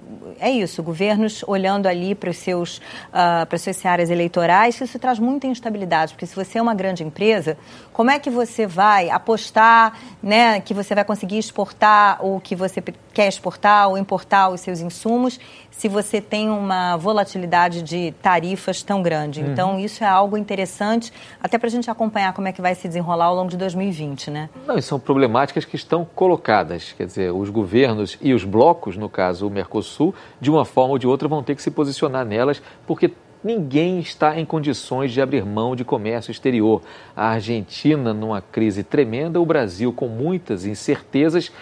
é 0.40 0.50
isso, 0.50 0.82
governos 0.82 1.44
olhando 1.46 1.86
ali 1.86 2.14
para 2.14 2.30
os 2.30 2.36
seus 2.36 2.78
uh, 2.78 3.46
para 3.46 3.54
as 3.54 3.62
suas 3.62 3.86
áreas 3.86 4.10
eleitorais, 4.10 4.80
isso 4.80 4.98
traz 4.98 5.18
muita 5.18 5.46
instabilidade, 5.46 6.14
porque 6.14 6.26
se 6.26 6.34
você 6.34 6.58
é 6.58 6.62
uma 6.62 6.74
grande 6.74 7.04
empresa, 7.04 7.56
como 7.96 8.10
é 8.10 8.18
que 8.18 8.28
você 8.28 8.66
vai 8.66 9.08
apostar, 9.08 9.98
né, 10.22 10.60
que 10.60 10.74
você 10.74 10.94
vai 10.94 11.02
conseguir 11.02 11.38
exportar 11.38 12.22
o 12.22 12.38
que 12.38 12.54
você 12.54 12.82
quer 13.14 13.26
exportar 13.26 13.88
ou 13.88 13.96
importar 13.96 14.50
os 14.50 14.60
seus 14.60 14.80
insumos 14.80 15.40
se 15.70 15.88
você 15.88 16.20
tem 16.20 16.50
uma 16.50 16.98
volatilidade 16.98 17.80
de 17.80 18.12
tarifas 18.20 18.82
tão 18.82 19.00
grande. 19.00 19.40
Uhum. 19.40 19.50
Então, 19.50 19.80
isso 19.80 20.04
é 20.04 20.06
algo 20.06 20.36
interessante, 20.36 21.10
até 21.42 21.56
para 21.56 21.68
a 21.68 21.70
gente 21.70 21.90
acompanhar 21.90 22.34
como 22.34 22.46
é 22.46 22.52
que 22.52 22.60
vai 22.60 22.74
se 22.74 22.86
desenrolar 22.86 23.26
ao 23.26 23.34
longo 23.34 23.48
de 23.48 23.56
2020, 23.56 24.30
né? 24.30 24.50
Não, 24.66 24.76
e 24.76 24.82
são 24.82 25.00
problemáticas 25.00 25.64
que 25.64 25.76
estão 25.76 26.04
colocadas. 26.04 26.92
Quer 26.92 27.06
dizer, 27.06 27.32
os 27.32 27.48
governos 27.48 28.18
e 28.20 28.34
os 28.34 28.44
blocos, 28.44 28.98
no 28.98 29.08
caso 29.08 29.46
o 29.46 29.50
Mercosul, 29.50 30.14
de 30.38 30.50
uma 30.50 30.66
forma 30.66 30.92
ou 30.92 30.98
de 30.98 31.06
outra 31.06 31.28
vão 31.28 31.42
ter 31.42 31.54
que 31.54 31.62
se 31.62 31.70
posicionar 31.70 32.26
nelas, 32.26 32.60
porque 32.86 33.10
ninguém 33.43 33.99
está 33.99 34.38
em 34.38 34.45
condições 34.45 35.12
de 35.12 35.21
abrir 35.21 35.45
mão 35.45 35.76
de 35.76 35.85
comércio 35.85 36.31
exterior. 36.31 36.83
A 37.14 37.28
Argentina 37.28 38.12
numa 38.12 38.40
crise 38.40 38.83
tremenda, 38.83 39.40
o 39.40 39.47
Brasil 39.47 39.93
com 39.93 40.09
muitas 40.09 40.64
incertezas. 40.64 41.52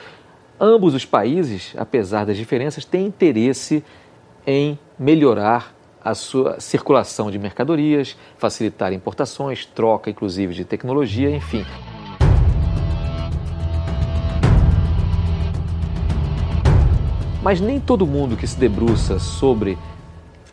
Ambos 0.60 0.94
os 0.94 1.04
países, 1.04 1.74
apesar 1.76 2.24
das 2.24 2.36
diferenças, 2.36 2.84
têm 2.84 3.06
interesse 3.06 3.84
em 4.46 4.78
melhorar 4.98 5.74
a 6.04 6.14
sua 6.14 6.60
circulação 6.60 7.30
de 7.30 7.38
mercadorias, 7.38 8.16
facilitar 8.36 8.92
importações, 8.92 9.64
troca 9.64 10.10
inclusive 10.10 10.52
de 10.52 10.64
tecnologia, 10.64 11.30
enfim. 11.30 11.64
Mas 17.42 17.60
nem 17.60 17.78
todo 17.78 18.06
mundo 18.06 18.36
que 18.36 18.46
se 18.46 18.58
debruça 18.58 19.18
sobre 19.18 19.78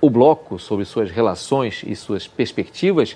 o 0.02 0.10
bloco, 0.10 0.58
sobre 0.58 0.84
suas 0.84 1.12
relações 1.12 1.84
e 1.86 1.96
suas 1.96 2.28
perspectivas, 2.28 3.16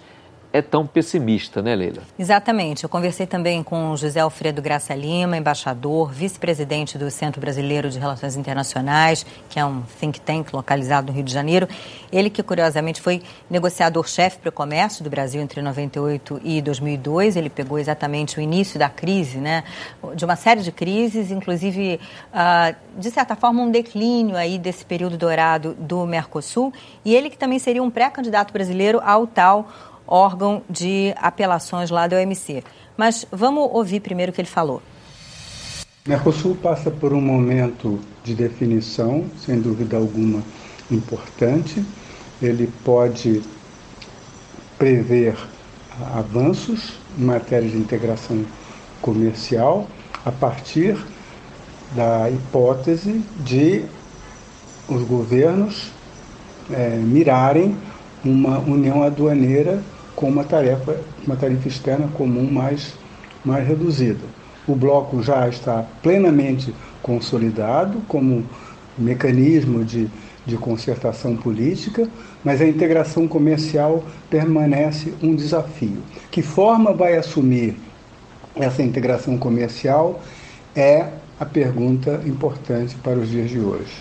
é 0.56 0.62
tão 0.62 0.88
pessimista, 0.88 1.62
né, 1.62 1.76
Leila? 1.76 2.02
Exatamente. 2.18 2.86
Eu 2.86 2.90
conversei 2.90 3.28
também 3.28 3.62
com 3.62 3.94
José 3.98 4.22
Alfredo 4.22 4.62
Graça 4.62 4.96
Lima, 4.96 5.36
embaixador, 5.36 6.10
vice-presidente 6.14 6.98
do 6.98 7.12
Centro 7.12 7.42
Brasileiro 7.42 7.90
de 7.90 8.00
Relações 8.00 8.38
Internacionais, 8.38 9.26
que 9.50 9.60
é 9.60 9.66
um 9.66 9.82
think 10.00 10.22
tank 10.22 10.54
localizado 10.54 11.08
no 11.08 11.14
Rio 11.14 11.26
de 11.26 11.34
Janeiro. 11.34 11.68
Ele 12.10 12.30
que, 12.30 12.42
curiosamente, 12.42 13.02
foi 13.02 13.22
negociador-chefe 13.50 14.38
para 14.38 14.48
o 14.48 14.52
comércio 14.52 15.04
do 15.04 15.10
Brasil 15.10 15.42
entre 15.42 15.62
98 15.62 16.40
e 16.42 16.62
2002. 16.62 17.36
Ele 17.36 17.50
pegou 17.50 17.78
exatamente 17.78 18.40
o 18.40 18.42
início 18.42 18.80
da 18.80 18.88
crise, 18.88 19.40
né, 19.40 19.66
de 20.16 20.24
uma 20.24 20.38
série 20.38 20.62
de 20.62 20.72
crises, 20.72 21.32
inclusive, 21.32 22.00
uh, 22.32 22.74
de 22.98 23.12
certa 23.12 23.36
forma, 23.36 23.62
um 23.62 23.70
declínio 23.70 24.38
aí 24.38 24.58
desse 24.58 24.86
período 24.86 25.18
dourado 25.18 25.76
do 25.78 26.06
Mercosul. 26.06 26.72
E 27.04 27.14
ele 27.14 27.30
que 27.30 27.38
também 27.38 27.60
seria 27.60 27.84
um 27.84 27.92
pré-candidato 27.92 28.54
brasileiro 28.54 29.02
ao 29.04 29.28
tal 29.28 29.68
órgão 30.08 30.62
de 30.70 31.14
apelações 31.18 31.90
lá 31.90 32.08
da 32.08 32.18
OMC. 32.18 32.64
Mas 32.98 33.26
vamos 33.32 33.70
ouvir 33.72 34.00
primeiro 34.00 34.32
o 34.32 34.36
que 34.36 34.42
ele 34.42 34.48
falou. 34.48 34.82
Mercosul 36.08 36.56
passa 36.56 36.92
por 36.92 37.14
um 37.14 37.22
momento 37.22 38.00
de 38.24 38.36
definição, 38.36 39.26
sem 39.38 39.60
dúvida 39.60 39.98
alguma, 39.98 40.44
importante. 40.92 41.84
Ele 42.42 42.72
pode 42.84 43.42
prever 44.78 45.36
avanços 46.14 46.94
em 47.18 47.24
matéria 47.24 47.68
de 47.68 47.78
integração 47.78 48.46
comercial 49.02 49.88
a 50.26 50.32
partir 50.32 50.98
da 51.96 52.30
hipótese 52.30 53.24
de 53.40 53.86
os 54.88 55.02
governos 55.04 55.92
é, 56.72 56.90
mirarem 56.98 57.78
uma 58.24 58.60
união 58.60 59.04
aduaneira 59.04 59.82
com 60.15 60.29
uma 60.29 60.43
tarefa, 60.43 61.00
uma 61.25 61.36
tarifa 61.36 61.67
externa 61.67 62.07
comum 62.07 62.50
mais, 62.50 62.93
mais 63.43 63.67
reduzida. 63.67 64.24
O 64.67 64.75
bloco 64.75 65.22
já 65.22 65.48
está 65.48 65.86
plenamente 66.01 66.74
consolidado 67.01 68.01
como 68.07 68.43
mecanismo 68.98 69.84
de, 69.84 70.07
de 70.45 70.57
concertação 70.57 71.36
política, 71.36 72.10
mas 72.43 72.62
a 72.62 72.67
integração 72.67 73.27
comercial 73.27 74.03
permanece 74.29 75.13
um 75.22 75.36
desafio. 75.36 76.01
Que 76.31 76.41
forma 76.41 76.93
vai 76.93 77.17
assumir 77.17 77.75
essa 78.55 78.81
integração 78.81 79.38
comercial 79.38 80.22
é 80.75 81.10
a 81.39 81.45
pergunta 81.45 82.22
importante 82.25 82.95
para 82.95 83.19
os 83.19 83.29
dias 83.29 83.50
de 83.50 83.60
hoje. 83.60 83.93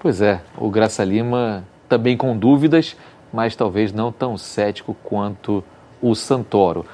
Pois 0.00 0.20
é, 0.20 0.40
o 0.56 0.70
Graça 0.70 1.04
Lima 1.04 1.64
também 1.88 2.16
com 2.16 2.36
dúvidas, 2.36 2.96
mas 3.32 3.56
talvez 3.56 3.92
não 3.92 4.10
tão 4.10 4.36
cético 4.36 4.94
quanto 5.02 5.62
o 6.00 6.14
Santoro. 6.14 6.86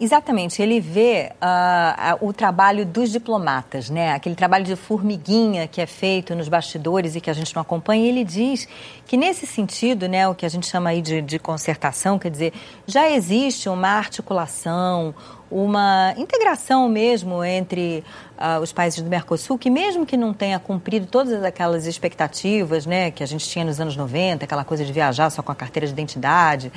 Exatamente, 0.00 0.62
ele 0.62 0.80
vê 0.80 1.30
uh, 1.42 2.26
o 2.26 2.32
trabalho 2.32 2.86
dos 2.86 3.12
diplomatas, 3.12 3.90
né? 3.90 4.14
aquele 4.14 4.34
trabalho 4.34 4.64
de 4.64 4.74
formiguinha 4.74 5.68
que 5.68 5.78
é 5.78 5.84
feito 5.84 6.34
nos 6.34 6.48
bastidores 6.48 7.16
e 7.16 7.20
que 7.20 7.28
a 7.28 7.34
gente 7.34 7.54
não 7.54 7.60
acompanha. 7.60 8.06
E 8.06 8.08
ele 8.08 8.24
diz 8.24 8.66
que, 9.06 9.14
nesse 9.14 9.46
sentido, 9.46 10.08
né, 10.08 10.26
o 10.26 10.34
que 10.34 10.46
a 10.46 10.48
gente 10.48 10.66
chama 10.66 10.88
aí 10.88 11.02
de, 11.02 11.20
de 11.20 11.38
concertação, 11.38 12.18
quer 12.18 12.30
dizer, 12.30 12.54
já 12.86 13.10
existe 13.10 13.68
uma 13.68 13.88
articulação, 13.88 15.14
uma 15.50 16.14
integração 16.16 16.88
mesmo 16.88 17.44
entre 17.44 18.02
uh, 18.38 18.62
os 18.62 18.72
países 18.72 19.02
do 19.02 19.10
Mercosul, 19.10 19.58
que 19.58 19.68
mesmo 19.68 20.06
que 20.06 20.16
não 20.16 20.32
tenha 20.32 20.58
cumprido 20.58 21.06
todas 21.06 21.42
aquelas 21.42 21.86
expectativas 21.86 22.86
né, 22.86 23.10
que 23.10 23.22
a 23.22 23.26
gente 23.26 23.46
tinha 23.46 23.66
nos 23.66 23.78
anos 23.80 23.96
90, 23.96 24.44
aquela 24.46 24.64
coisa 24.64 24.82
de 24.82 24.92
viajar 24.92 25.28
só 25.28 25.42
com 25.42 25.52
a 25.52 25.54
carteira 25.54 25.86
de 25.86 25.92
identidade. 25.92 26.72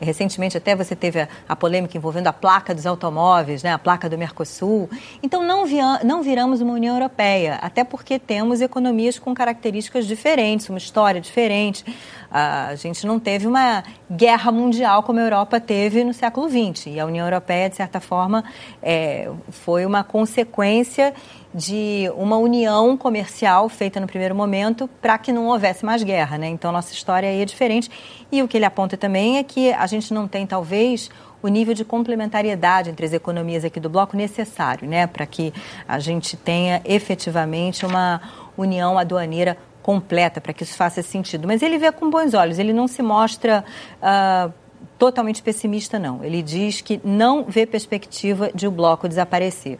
Recentemente 0.00 0.56
até 0.56 0.76
você 0.76 0.94
teve 0.94 1.20
a, 1.20 1.28
a 1.48 1.56
polêmica 1.56 1.96
envolvendo 1.96 2.28
a 2.28 2.32
placa 2.32 2.74
dos 2.74 2.86
automóveis, 2.86 3.62
né, 3.62 3.72
a 3.72 3.78
placa 3.78 4.08
do 4.08 4.16
Mercosul. 4.16 4.88
Então 5.22 5.44
não, 5.44 5.66
via, 5.66 6.00
não 6.04 6.22
viramos 6.22 6.60
uma 6.60 6.72
União 6.72 6.94
Europeia, 6.94 7.56
até 7.56 7.84
porque 7.84 8.18
temos 8.18 8.60
economias 8.60 9.18
com 9.18 9.34
características 9.34 10.06
diferentes, 10.06 10.68
uma 10.68 10.78
história 10.78 11.20
diferente. 11.20 11.84
A 12.30 12.74
gente 12.74 13.06
não 13.06 13.18
teve 13.18 13.46
uma 13.46 13.82
guerra 14.10 14.52
mundial 14.52 15.02
como 15.02 15.18
a 15.18 15.22
Europa 15.22 15.58
teve 15.58 16.04
no 16.04 16.12
século 16.12 16.48
XX. 16.48 16.88
E 16.88 17.00
a 17.00 17.06
União 17.06 17.26
Europeia, 17.26 17.70
de 17.70 17.76
certa 17.76 18.00
forma, 18.00 18.44
é, 18.82 19.30
foi 19.48 19.86
uma 19.86 20.04
consequência 20.04 21.14
de 21.54 22.10
uma 22.16 22.36
união 22.36 22.96
comercial 22.96 23.68
feita 23.68 23.98
no 23.98 24.06
primeiro 24.06 24.34
momento 24.34 24.88
para 25.00 25.16
que 25.18 25.32
não 25.32 25.46
houvesse 25.46 25.84
mais 25.84 26.02
guerra. 26.02 26.36
Né? 26.38 26.48
Então, 26.48 26.70
nossa 26.70 26.92
história 26.92 27.28
aí 27.28 27.40
é 27.40 27.44
diferente. 27.44 27.90
E 28.30 28.42
o 28.42 28.48
que 28.48 28.56
ele 28.56 28.64
aponta 28.64 28.96
também 28.96 29.38
é 29.38 29.42
que 29.42 29.72
a 29.72 29.86
gente 29.86 30.12
não 30.12 30.28
tem, 30.28 30.46
talvez, 30.46 31.10
o 31.42 31.48
nível 31.48 31.74
de 31.74 31.84
complementariedade 31.84 32.90
entre 32.90 33.06
as 33.06 33.12
economias 33.12 33.64
aqui 33.64 33.80
do 33.80 33.88
bloco 33.88 34.16
necessário, 34.16 34.88
né, 34.88 35.06
para 35.06 35.24
que 35.24 35.52
a 35.86 35.98
gente 35.98 36.36
tenha 36.36 36.82
efetivamente 36.84 37.86
uma 37.86 38.20
união 38.56 38.98
aduaneira 38.98 39.56
completa 39.82 40.40
para 40.40 40.52
que 40.52 40.64
isso 40.64 40.76
faça 40.76 41.00
sentido. 41.02 41.46
Mas 41.46 41.62
ele 41.62 41.78
vê 41.78 41.90
com 41.90 42.10
bons 42.10 42.34
olhos, 42.34 42.58
ele 42.58 42.72
não 42.72 42.86
se 42.86 43.02
mostra 43.02 43.64
uh, 44.02 44.52
totalmente 44.98 45.42
pessimista, 45.42 45.98
não. 45.98 46.22
Ele 46.22 46.42
diz 46.42 46.80
que 46.82 47.00
não 47.02 47.44
vê 47.44 47.64
perspectiva 47.64 48.50
de 48.54 48.66
o 48.66 48.70
bloco 48.70 49.08
desaparecer. 49.08 49.78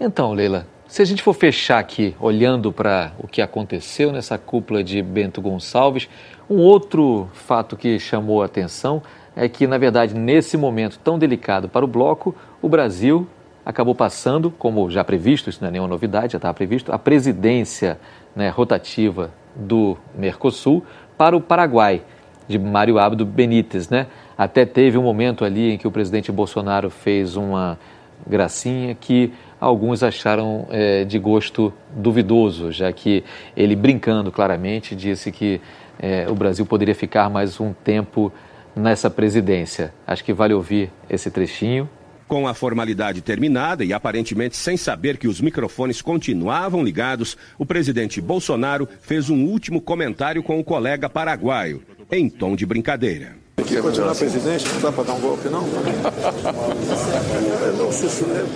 Então, 0.00 0.32
Leila, 0.32 0.66
se 0.92 1.00
a 1.00 1.06
gente 1.06 1.22
for 1.22 1.32
fechar 1.32 1.78
aqui, 1.78 2.14
olhando 2.20 2.70
para 2.70 3.12
o 3.18 3.26
que 3.26 3.40
aconteceu 3.40 4.12
nessa 4.12 4.36
cúpula 4.36 4.84
de 4.84 5.00
Bento 5.00 5.40
Gonçalves, 5.40 6.06
um 6.50 6.58
outro 6.58 7.30
fato 7.32 7.78
que 7.78 7.98
chamou 7.98 8.42
a 8.42 8.44
atenção 8.44 9.02
é 9.34 9.48
que, 9.48 9.66
na 9.66 9.78
verdade, 9.78 10.14
nesse 10.14 10.54
momento 10.54 10.98
tão 10.98 11.18
delicado 11.18 11.66
para 11.66 11.82
o 11.82 11.88
bloco, 11.88 12.34
o 12.60 12.68
Brasil 12.68 13.26
acabou 13.64 13.94
passando, 13.94 14.50
como 14.50 14.90
já 14.90 15.02
previsto, 15.02 15.48
isso 15.48 15.62
não 15.62 15.68
é 15.68 15.70
nenhuma 15.70 15.88
novidade, 15.88 16.32
já 16.32 16.36
estava 16.36 16.52
previsto, 16.52 16.92
a 16.92 16.98
presidência 16.98 17.98
né, 18.36 18.50
rotativa 18.50 19.30
do 19.56 19.96
Mercosul 20.14 20.84
para 21.16 21.34
o 21.34 21.40
Paraguai, 21.40 22.02
de 22.46 22.58
Mário 22.58 22.98
Abdo 22.98 23.24
Benítez. 23.24 23.88
Né? 23.88 24.08
Até 24.36 24.66
teve 24.66 24.98
um 24.98 25.02
momento 25.02 25.42
ali 25.42 25.72
em 25.72 25.78
que 25.78 25.88
o 25.88 25.90
presidente 25.90 26.30
Bolsonaro 26.30 26.90
fez 26.90 27.34
uma 27.34 27.78
gracinha 28.26 28.94
que 28.94 29.32
alguns 29.62 30.02
acharam 30.02 30.66
é, 30.70 31.04
de 31.04 31.20
gosto 31.20 31.72
duvidoso, 31.96 32.72
já 32.72 32.92
que 32.92 33.22
ele, 33.56 33.76
brincando 33.76 34.32
claramente, 34.32 34.96
disse 34.96 35.30
que 35.30 35.60
é, 36.00 36.26
o 36.28 36.34
Brasil 36.34 36.66
poderia 36.66 36.96
ficar 36.96 37.30
mais 37.30 37.60
um 37.60 37.72
tempo 37.72 38.32
nessa 38.74 39.08
presidência. 39.08 39.94
Acho 40.04 40.24
que 40.24 40.32
vale 40.32 40.52
ouvir 40.52 40.90
esse 41.08 41.30
trechinho 41.30 41.88
com 42.26 42.48
a 42.48 42.54
formalidade 42.54 43.20
terminada 43.20 43.84
e 43.84 43.92
aparentemente 43.92 44.56
sem 44.56 44.76
saber 44.76 45.16
que 45.16 45.28
os 45.28 45.40
microfones 45.40 46.02
continuavam 46.02 46.82
ligados, 46.82 47.36
o 47.56 47.64
presidente 47.64 48.20
Bolsonaro 48.20 48.88
fez 49.00 49.30
um 49.30 49.44
último 49.44 49.80
comentário 49.80 50.42
com 50.42 50.58
o 50.58 50.64
colega 50.64 51.08
paraguaio, 51.08 51.84
em 52.10 52.28
tom 52.28 52.56
de 52.56 52.66
brincadeira. 52.66 53.41
Continuar 53.56 54.14
presidente, 54.14 54.66
não 54.72 54.80
dá 54.80 54.90
para 54.92 55.04
dar 55.04 55.12
um 55.12 55.20
golpe, 55.20 55.48
não? 55.48 55.62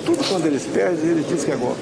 Tudo 0.06 0.24
quando 0.28 0.46
eles 0.46 0.64
perdem, 0.66 1.10
eles 1.10 1.28
dizem 1.28 1.44
que 1.46 1.52
é 1.52 1.56
golpe. 1.56 1.80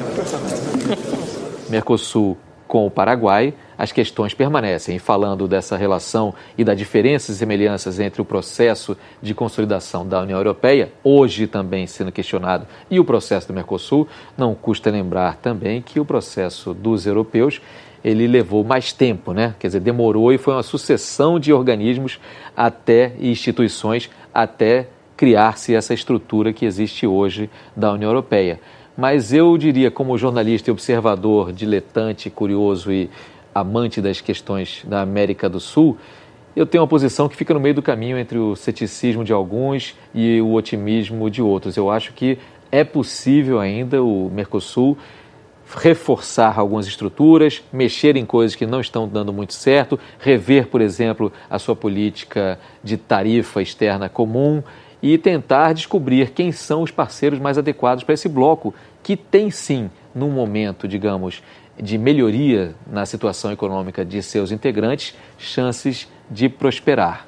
Mercosul 1.71 2.37
com 2.67 2.87
o 2.87 2.91
Paraguai, 2.91 3.55
as 3.79 3.93
questões 3.93 4.35
permanecem. 4.35 4.99
falando 4.99 5.47
dessa 5.47 5.77
relação 5.77 6.35
e 6.59 6.65
das 6.65 6.77
diferenças 6.77 7.37
e 7.37 7.39
semelhanças 7.39 8.01
entre 8.01 8.21
o 8.21 8.25
processo 8.25 8.97
de 9.23 9.33
consolidação 9.33 10.05
da 10.05 10.21
União 10.21 10.39
Europeia, 10.39 10.93
hoje 11.05 11.47
também 11.47 11.87
sendo 11.87 12.11
questionado, 12.11 12.67
e 12.91 12.99
o 12.99 13.05
processo 13.05 13.47
do 13.47 13.55
Mercosul, 13.55 14.09
não 14.37 14.57
custa 14.57 14.91
lembrar 14.91 15.37
também 15.37 15.81
que 15.81 16.01
o 16.01 16.05
processo 16.05 16.75
dos 16.75 17.07
europeus 17.07 17.61
ele 18.05 18.27
levou 18.27 18.63
mais 18.63 18.93
tempo, 18.93 19.33
né? 19.33 19.55
Quer 19.59 19.69
dizer, 19.69 19.81
demorou 19.81 20.31
e 20.33 20.37
foi 20.37 20.53
uma 20.53 20.63
sucessão 20.63 21.41
de 21.41 21.53
organismos 21.53 22.21
até 22.55 23.13
e 23.19 23.31
instituições 23.31 24.11
até 24.33 24.89
criar-se 25.17 25.75
essa 25.75 25.95
estrutura 25.95 26.53
que 26.53 26.67
existe 26.67 27.07
hoje 27.07 27.49
da 27.75 27.93
União 27.93 28.11
Europeia. 28.11 28.61
Mas 28.97 29.33
eu 29.33 29.57
diria, 29.57 29.91
como 29.91 30.19
jornalista 30.19 30.71
e 30.71 30.73
observador, 30.73 31.53
diletante, 31.53 32.29
curioso 32.29 32.93
e 32.93 33.09
amante 33.55 34.01
das 34.01 34.21
questões 34.21 34.85
da 34.87 35.01
América 35.01 35.49
do 35.49 35.59
Sul, 35.59 35.97
eu 36.55 36.67
tenho 36.67 36.83
uma 36.83 36.89
posição 36.89 37.29
que 37.29 37.37
fica 37.37 37.55
no 37.55 37.59
meio 37.59 37.75
do 37.75 37.83
caminho 37.83 38.19
entre 38.19 38.39
o 38.39 38.55
ceticismo 38.55 39.25
de 39.25 39.33
alguns 39.33 39.97
e 40.15 40.41
o 40.41 40.53
otimismo 40.53 41.29
de 41.31 41.43
outros. 41.43 41.77
Eu 41.77 41.91
acho 41.91 42.13
que 42.13 42.39
é 42.71 42.85
possível 42.85 43.59
ainda 43.59 44.03
o 44.03 44.31
Mercosul 44.31 44.97
reforçar 45.75 46.59
algumas 46.59 46.87
estruturas, 46.87 47.63
mexer 47.73 48.17
em 48.17 48.25
coisas 48.25 48.55
que 48.55 48.67
não 48.67 48.81
estão 48.81 49.09
dando 49.09 49.33
muito 49.33 49.55
certo, 49.55 49.99
rever, 50.19 50.69
por 50.69 50.81
exemplo, 50.81 51.33
a 51.51 51.59
sua 51.59 51.75
política 51.75 52.59
de 52.83 52.97
tarifa 52.97 53.61
externa 53.61 54.09
comum 54.09 54.63
e 55.03 55.19
tentar 55.19 55.73
descobrir 55.73 56.31
quem 56.31 56.53
são 56.53 56.83
os 56.83 56.91
parceiros 56.91 57.39
mais 57.39 57.59
adequados 57.59 58.05
para 58.05 58.15
esse 58.15 58.29
bloco, 58.29 58.75
que 59.03 59.17
tem 59.17 59.51
sim, 59.51 59.91
num 60.15 60.31
momento, 60.31 60.89
digamos, 60.89 61.43
de 61.79 61.99
melhoria 61.99 62.75
na 62.87 63.05
situação 63.05 63.53
econômica 63.53 64.05
de 64.05 64.23
seus 64.23 64.53
integrantes, 64.53 65.15
chances 65.37 66.09
de 66.31 66.49
prosperar. 66.49 67.27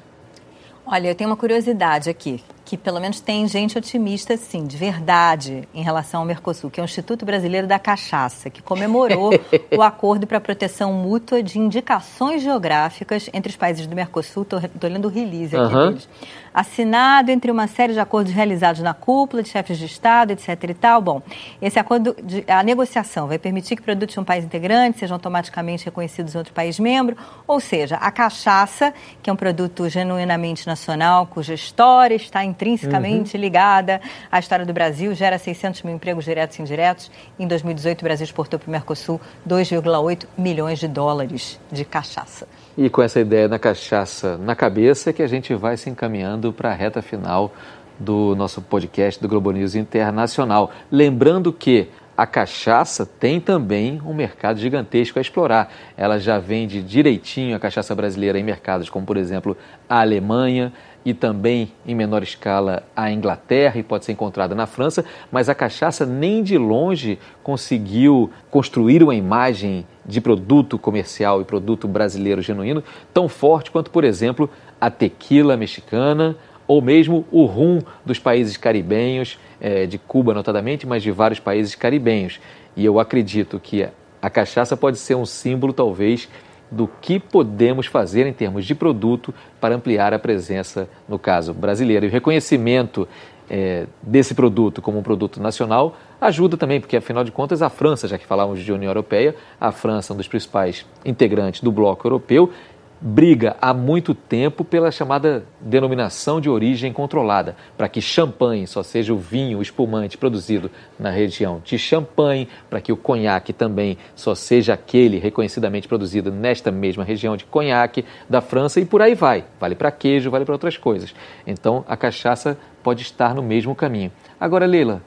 Olha, 0.85 1.09
eu 1.09 1.15
tenho 1.15 1.29
uma 1.29 1.35
curiosidade 1.35 2.09
aqui 2.09 2.41
que 2.67 2.75
pelo 2.75 2.99
menos 2.99 3.21
tem 3.21 3.47
gente 3.47 3.77
otimista, 3.77 4.35
sim, 4.35 4.65
de 4.65 4.75
verdade, 4.75 5.65
em 5.73 5.81
relação 5.81 6.19
ao 6.19 6.25
Mercosul, 6.25 6.69
que 6.69 6.81
é 6.81 6.83
o 6.83 6.85
Instituto 6.85 7.25
Brasileiro 7.25 7.65
da 7.65 7.79
Cachaça, 7.79 8.49
que 8.49 8.61
comemorou 8.61 9.29
o 9.73 9.81
acordo 9.81 10.27
para 10.27 10.41
proteção 10.41 10.91
mútua 10.91 11.41
de 11.41 11.57
indicações 11.57 12.43
geográficas 12.43 13.29
entre 13.31 13.49
os 13.49 13.55
países 13.55 13.87
do 13.87 13.95
Mercosul. 13.95 14.43
Estou 14.43 14.89
lendo 14.89 15.05
o 15.05 15.07
release 15.07 15.55
aqui 15.55 15.73
uhum. 15.73 15.87
deles. 15.87 16.09
Assinado 16.53 17.31
entre 17.31 17.49
uma 17.51 17.67
série 17.67 17.93
de 17.93 17.99
acordos 18.01 18.33
realizados 18.33 18.81
na 18.81 18.93
cúpula 18.93 19.43
de 19.43 19.47
chefes 19.47 19.77
de 19.77 19.85
Estado, 19.85 20.31
etc. 20.31 20.61
e 20.63 20.73
tal. 20.73 20.99
Bom, 21.01 21.21
esse 21.61 21.79
acordo, 21.79 22.17
de, 22.21 22.43
a 22.47 22.63
negociação 22.63 23.27
vai 23.27 23.37
permitir 23.37 23.77
que 23.77 23.81
produtos 23.81 24.15
de 24.15 24.19
um 24.19 24.25
país 24.25 24.43
integrante 24.43 24.99
sejam 24.99 25.15
automaticamente 25.15 25.85
reconhecidos 25.85 26.35
em 26.35 26.37
outro 26.37 26.53
país 26.53 26.79
membro, 26.79 27.15
ou 27.47 27.61
seja, 27.61 27.95
a 27.97 28.11
cachaça, 28.11 28.93
que 29.21 29.29
é 29.29 29.33
um 29.33 29.37
produto 29.37 29.87
genuinamente 29.87 30.67
nacional, 30.67 31.27
cuja 31.27 31.53
história 31.53 32.15
está 32.15 32.43
em 32.43 32.56
intrinsecamente 32.57 33.37
uhum. 33.37 33.41
ligada 33.41 34.01
à 34.31 34.39
história 34.39 34.65
do 34.65 34.73
Brasil, 34.73 35.13
gera 35.13 35.37
600 35.37 35.83
mil 35.83 35.93
empregos 35.93 36.25
diretos 36.25 36.57
e 36.57 36.61
indiretos. 36.61 37.11
Em 37.39 37.47
2018, 37.47 38.01
o 38.01 38.03
Brasil 38.03 38.23
exportou 38.23 38.59
para 38.59 38.67
o 38.67 38.71
Mercosul 38.71 39.21
2,8 39.47 40.25
milhões 40.37 40.79
de 40.79 40.87
dólares 40.87 41.59
de 41.71 41.85
cachaça. 41.85 42.47
E 42.75 42.89
com 42.89 43.01
essa 43.01 43.19
ideia 43.19 43.47
da 43.47 43.59
cachaça 43.59 44.37
na 44.37 44.55
cabeça 44.55 45.11
é 45.11 45.13
que 45.13 45.21
a 45.21 45.27
gente 45.27 45.53
vai 45.53 45.77
se 45.77 45.89
encaminhando 45.89 46.51
para 46.51 46.71
a 46.71 46.73
reta 46.73 47.01
final 47.01 47.53
do 47.99 48.35
nosso 48.35 48.61
podcast 48.61 49.21
do 49.21 49.27
Globo 49.27 49.51
News 49.51 49.75
Internacional. 49.75 50.71
Lembrando 50.91 51.53
que 51.53 51.89
a 52.17 52.25
cachaça 52.25 53.05
tem 53.05 53.39
também 53.39 54.01
um 54.03 54.11
mercado 54.11 54.59
gigantesco 54.59 55.19
a 55.19 55.21
explorar. 55.21 55.71
Ela 55.95 56.17
já 56.17 56.39
vende 56.39 56.81
direitinho 56.81 57.55
a 57.55 57.59
cachaça 57.59 57.93
brasileira 57.93 58.39
em 58.39 58.43
mercados 58.43 58.89
como, 58.89 59.05
por 59.05 59.17
exemplo, 59.17 59.55
a 59.87 60.01
Alemanha, 60.01 60.73
e 61.05 61.13
também 61.13 61.71
em 61.85 61.95
menor 61.95 62.23
escala 62.23 62.83
a 62.95 63.11
Inglaterra 63.11 63.79
e 63.79 63.83
pode 63.83 64.05
ser 64.05 64.11
encontrada 64.11 64.53
na 64.53 64.65
França, 64.65 65.05
mas 65.31 65.49
a 65.49 65.55
cachaça 65.55 66.05
nem 66.05 66.43
de 66.43 66.57
longe 66.57 67.17
conseguiu 67.43 68.29
construir 68.51 69.01
uma 69.01 69.15
imagem 69.15 69.85
de 70.05 70.19
produto 70.19 70.77
comercial 70.77 71.41
e 71.41 71.45
produto 71.45 71.87
brasileiro 71.87 72.41
genuíno 72.41 72.83
tão 73.13 73.27
forte 73.29 73.71
quanto, 73.71 73.91
por 73.91 74.03
exemplo, 74.03 74.49
a 74.79 74.89
tequila 74.89 75.55
mexicana 75.55 76.35
ou 76.67 76.81
mesmo 76.81 77.25
o 77.31 77.45
rum 77.45 77.79
dos 78.05 78.19
países 78.19 78.57
caribenhos, 78.57 79.39
é, 79.59 79.85
de 79.85 79.97
Cuba 79.97 80.33
notadamente, 80.33 80.85
mas 80.85 81.01
de 81.01 81.11
vários 81.11 81.39
países 81.39 81.73
caribenhos. 81.73 82.39
E 82.75 82.83
eu 82.83 82.99
acredito 82.99 83.59
que 83.59 83.87
a 84.21 84.29
cachaça 84.29 84.75
pode 84.75 84.97
ser 84.97 85.15
um 85.15 85.25
símbolo, 85.25 85.71
talvez, 85.71 86.27
do 86.69 86.87
que 87.01 87.19
podemos 87.19 87.85
fazer 87.85 88.25
em 88.27 88.33
termos 88.33 88.65
de 88.65 88.75
produto 88.75 89.33
para 89.59 89.75
ampliar 89.75 90.13
a 90.13 90.19
presença, 90.19 90.89
no 91.07 91.17
caso 91.17 91.53
brasileira. 91.53 92.05
E 92.05 92.09
o 92.09 92.11
reconhecimento 92.11 93.07
é, 93.49 93.85
desse 94.01 94.35
produto 94.35 94.81
como 94.81 94.99
um 94.99 95.03
produto 95.03 95.41
nacional 95.41 95.95
ajuda 96.19 96.57
também, 96.57 96.79
porque 96.79 96.97
afinal 96.97 97.23
de 97.23 97.31
contas 97.31 97.61
a 97.61 97.69
França, 97.69 98.07
já 98.07 98.17
que 98.17 98.25
falávamos 98.25 98.61
de 98.61 98.71
União 98.71 98.89
Europeia, 98.89 99.35
a 99.59 99.71
França 99.71 100.11
é 100.11 100.13
um 100.13 100.17
dos 100.17 100.27
principais 100.27 100.85
integrantes 101.05 101.61
do 101.61 101.71
bloco 101.71 102.05
europeu 102.05 102.51
briga 102.99 103.55
há 103.61 103.73
muito 103.73 104.13
tempo 104.13 104.63
pela 104.63 104.91
chamada 104.91 105.45
denominação 105.61 106.41
de 106.41 106.49
origem 106.49 106.91
controlada, 106.91 107.55
para 107.77 107.87
que 107.87 108.01
champanhe 108.01 108.65
só 108.67 108.81
seja 108.83 109.13
o 109.13 109.17
vinho 109.17 109.61
espumante 109.61 110.17
produzido 110.17 110.71
na 110.99 111.09
região 111.09 111.61
de 111.63 111.77
Champagne, 111.77 112.47
para 112.69 112.81
que 112.81 112.91
o 112.91 112.97
conhaque 112.97 113.53
também 113.53 113.97
só 114.15 114.33
seja 114.33 114.73
aquele 114.73 115.19
reconhecidamente 115.19 115.87
produzido 115.87 116.31
nesta 116.31 116.71
mesma 116.71 117.03
região 117.03 117.37
de 117.37 117.45
conhaque 117.45 118.05
da 118.29 118.41
França 118.41 118.79
e 118.79 118.85
por 118.85 119.01
aí 119.01 119.15
vai. 119.15 119.45
Vale 119.59 119.75
para 119.75 119.91
queijo, 119.91 120.31
vale 120.31 120.45
para 120.45 120.55
outras 120.55 120.77
coisas. 120.77 121.13
Então 121.45 121.85
a 121.87 121.95
cachaça 121.95 122.57
pode 122.83 123.01
estar 123.01 123.35
no 123.35 123.43
mesmo 123.43 123.75
caminho. 123.75 124.11
Agora, 124.39 124.65
Leila, 124.65 125.01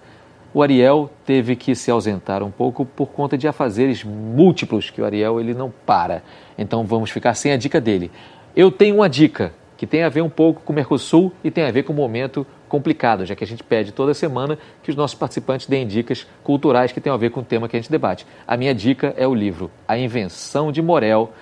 o 0.53 0.63
Ariel 0.63 1.11
teve 1.25 1.55
que 1.55 1.75
se 1.75 1.91
ausentar 1.91 2.43
um 2.43 2.51
pouco 2.51 2.85
por 2.85 3.09
conta 3.09 3.39
de 3.39 3.47
afazeres 3.47 4.03
múltiplos 4.03 4.91
que 4.91 5.01
o 5.01 5.05
Ariel 5.05 5.41
ele 5.41 5.55
não 5.55 5.73
para. 5.87 6.23
Então 6.59 6.85
vamos 6.85 7.11
ficar 7.11 7.35
sem 7.35 7.53
a 7.53 7.57
dica 7.57 7.81
dele. 7.81 8.11
Eu 8.55 8.71
tenho 8.71 8.97
uma 8.97 9.09
dica 9.09 9.53
que 9.77 9.87
tem 9.87 10.03
a 10.03 10.09
ver 10.09 10.23
um 10.23 10.29
pouco 10.29 10.61
com 10.63 10.73
o 10.73 10.77
Mercosul 10.77 11.33
e 11.43 11.51
tem 11.51 11.65
a 11.65 11.71
ver 11.71 11.85
com 11.85 11.93
o 11.93 11.97
momento 11.97 12.47
complicado, 12.69 13.25
já 13.25 13.35
que 13.35 13.43
a 13.43 13.47
gente 13.47 13.63
pede 13.63 13.93
toda 13.93 14.13
semana 14.13 14.59
que 14.83 14.91
os 14.91 14.97
nossos 14.97 15.17
participantes 15.17 15.67
deem 15.67 15.87
dicas 15.87 16.27
culturais 16.43 16.93
que 16.93 17.01
tenham 17.01 17.15
a 17.15 17.19
ver 17.19 17.31
com 17.31 17.41
o 17.41 17.45
tema 17.45 17.69
que 17.69 17.77
a 17.77 17.81
gente 17.81 17.91
debate. 17.91 18.27
A 18.47 18.57
minha 18.57 18.75
dica 18.75 19.15
é 19.17 19.27
o 19.27 19.35
livro 19.35 19.71
A 19.89 19.97
Invenção 19.97 20.71
de 20.71 20.83
Morel, 20.83 21.33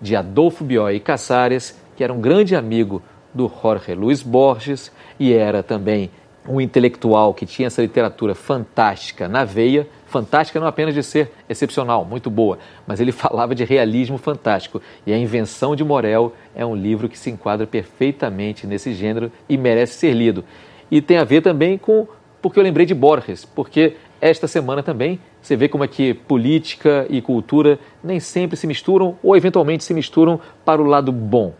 de 0.00 0.14
Adolfo 0.14 0.62
Bioy 0.62 0.94
e 0.94 1.00
Casares, 1.00 1.76
que 1.96 2.04
era 2.04 2.12
um 2.12 2.20
grande 2.20 2.54
amigo 2.54 3.02
do 3.34 3.50
Jorge 3.62 3.94
Luiz 3.94 4.22
Borges 4.22 4.92
e 5.18 5.32
era 5.32 5.62
também 5.62 6.10
um 6.48 6.60
intelectual 6.60 7.34
que 7.34 7.44
tinha 7.44 7.66
essa 7.66 7.82
literatura 7.82 8.34
fantástica 8.34 9.28
na 9.28 9.44
veia, 9.44 9.86
fantástica 10.06 10.58
não 10.58 10.66
apenas 10.66 10.94
de 10.94 11.02
ser 11.02 11.30
excepcional, 11.48 12.04
muito 12.04 12.30
boa, 12.30 12.58
mas 12.86 13.00
ele 13.00 13.12
falava 13.12 13.54
de 13.54 13.64
realismo 13.64 14.16
fantástico. 14.16 14.80
E 15.06 15.12
A 15.12 15.18
Invenção 15.18 15.76
de 15.76 15.84
Morel 15.84 16.32
é 16.54 16.64
um 16.64 16.74
livro 16.74 17.08
que 17.08 17.18
se 17.18 17.30
enquadra 17.30 17.66
perfeitamente 17.66 18.66
nesse 18.66 18.94
gênero 18.94 19.30
e 19.48 19.56
merece 19.56 19.94
ser 19.94 20.12
lido. 20.12 20.44
E 20.90 21.02
tem 21.02 21.18
a 21.18 21.24
ver 21.24 21.42
também 21.42 21.76
com 21.76 22.08
porque 22.40 22.58
eu 22.58 22.62
lembrei 22.62 22.86
de 22.86 22.94
Borges, 22.94 23.44
porque 23.44 23.96
esta 24.20 24.46
semana 24.46 24.82
também 24.82 25.20
você 25.42 25.56
vê 25.56 25.68
como 25.68 25.84
é 25.84 25.88
que 25.88 26.14
política 26.14 27.06
e 27.10 27.20
cultura 27.20 27.78
nem 28.02 28.20
sempre 28.20 28.56
se 28.56 28.66
misturam 28.66 29.16
ou 29.22 29.36
eventualmente 29.36 29.84
se 29.84 29.92
misturam 29.92 30.40
para 30.64 30.80
o 30.80 30.84
lado 30.84 31.10
bom. 31.10 31.52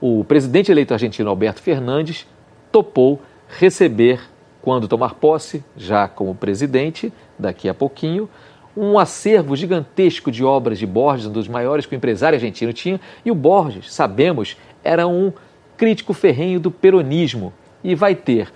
O 0.00 0.24
presidente 0.24 0.70
eleito 0.70 0.92
argentino 0.92 1.30
Alberto 1.30 1.60
Fernandes 1.60 2.26
topou 2.70 3.20
receber, 3.48 4.20
quando 4.60 4.88
tomar 4.88 5.14
posse, 5.14 5.64
já 5.76 6.06
como 6.06 6.34
presidente, 6.34 7.12
daqui 7.38 7.68
a 7.68 7.74
pouquinho, 7.74 8.28
um 8.76 8.98
acervo 8.98 9.56
gigantesco 9.56 10.30
de 10.30 10.44
obras 10.44 10.78
de 10.78 10.86
Borges, 10.86 11.26
um 11.26 11.32
dos 11.32 11.48
maiores 11.48 11.86
que 11.86 11.94
o 11.94 11.96
empresário 11.96 12.36
argentino 12.36 12.72
tinha, 12.72 13.00
e 13.24 13.30
o 13.30 13.34
Borges, 13.34 13.92
sabemos, 13.92 14.56
era 14.84 15.06
um 15.06 15.32
crítico 15.76 16.12
ferrenho 16.12 16.60
do 16.60 16.70
peronismo 16.70 17.52
e 17.82 17.94
vai 17.94 18.14
ter, 18.14 18.52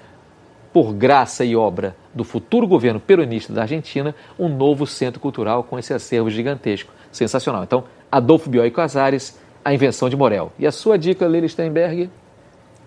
por 0.72 0.92
graça 0.92 1.44
e 1.44 1.54
obra 1.54 1.96
do 2.14 2.24
futuro 2.24 2.66
governo 2.66 3.00
peronista 3.00 3.52
da 3.52 3.62
Argentina, 3.62 4.14
um 4.38 4.48
novo 4.48 4.86
centro 4.86 5.20
cultural 5.20 5.64
com 5.64 5.78
esse 5.78 5.92
acervo 5.92 6.30
gigantesco. 6.30 6.92
Sensacional. 7.10 7.62
Então, 7.62 7.84
Adolfo 8.10 8.48
Bioy 8.48 8.70
Casares, 8.70 9.38
A 9.64 9.74
Invenção 9.74 10.08
de 10.08 10.16
Morel. 10.16 10.50
E 10.58 10.66
a 10.66 10.72
sua 10.72 10.96
dica, 10.96 11.26
Lili 11.26 11.48
Steinberg? 11.48 12.08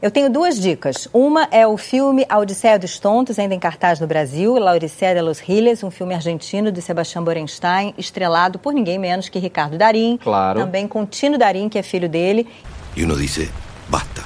Eu 0.05 0.11
tenho 0.11 0.29
duas 0.29 0.61
dicas. 0.61 1.07
Uma 1.11 1.47
é 1.49 1.65
o 1.65 1.77
filme 1.77 2.27
A 2.29 2.37
Odisseia 2.37 2.77
dos 2.77 2.99
Tontos, 2.99 3.39
ainda 3.39 3.55
em 3.55 3.59
cartaz 3.59 3.99
no 3.99 4.05
Brasil, 4.05 4.53
La 4.59 4.73
Odisseia 4.73 5.15
de 5.15 5.21
los 5.21 5.39
Giles, 5.39 5.81
um 5.83 5.89
filme 5.89 6.13
argentino 6.13 6.71
de 6.71 6.79
Sebastião 6.79 7.23
Borenstein, 7.23 7.91
estrelado 7.97 8.59
por 8.59 8.71
ninguém 8.71 8.99
menos 8.99 9.29
que 9.29 9.39
Ricardo 9.39 9.79
Darim. 9.79 10.19
Claro. 10.21 10.59
Também 10.59 10.87
com 10.87 11.07
Tino 11.07 11.39
Darim, 11.39 11.67
que 11.67 11.79
é 11.79 11.81
filho 11.81 12.07
dele. 12.07 12.47
E 12.95 13.03
uno 13.03 13.17
dice, 13.17 13.49
basta. 13.89 14.21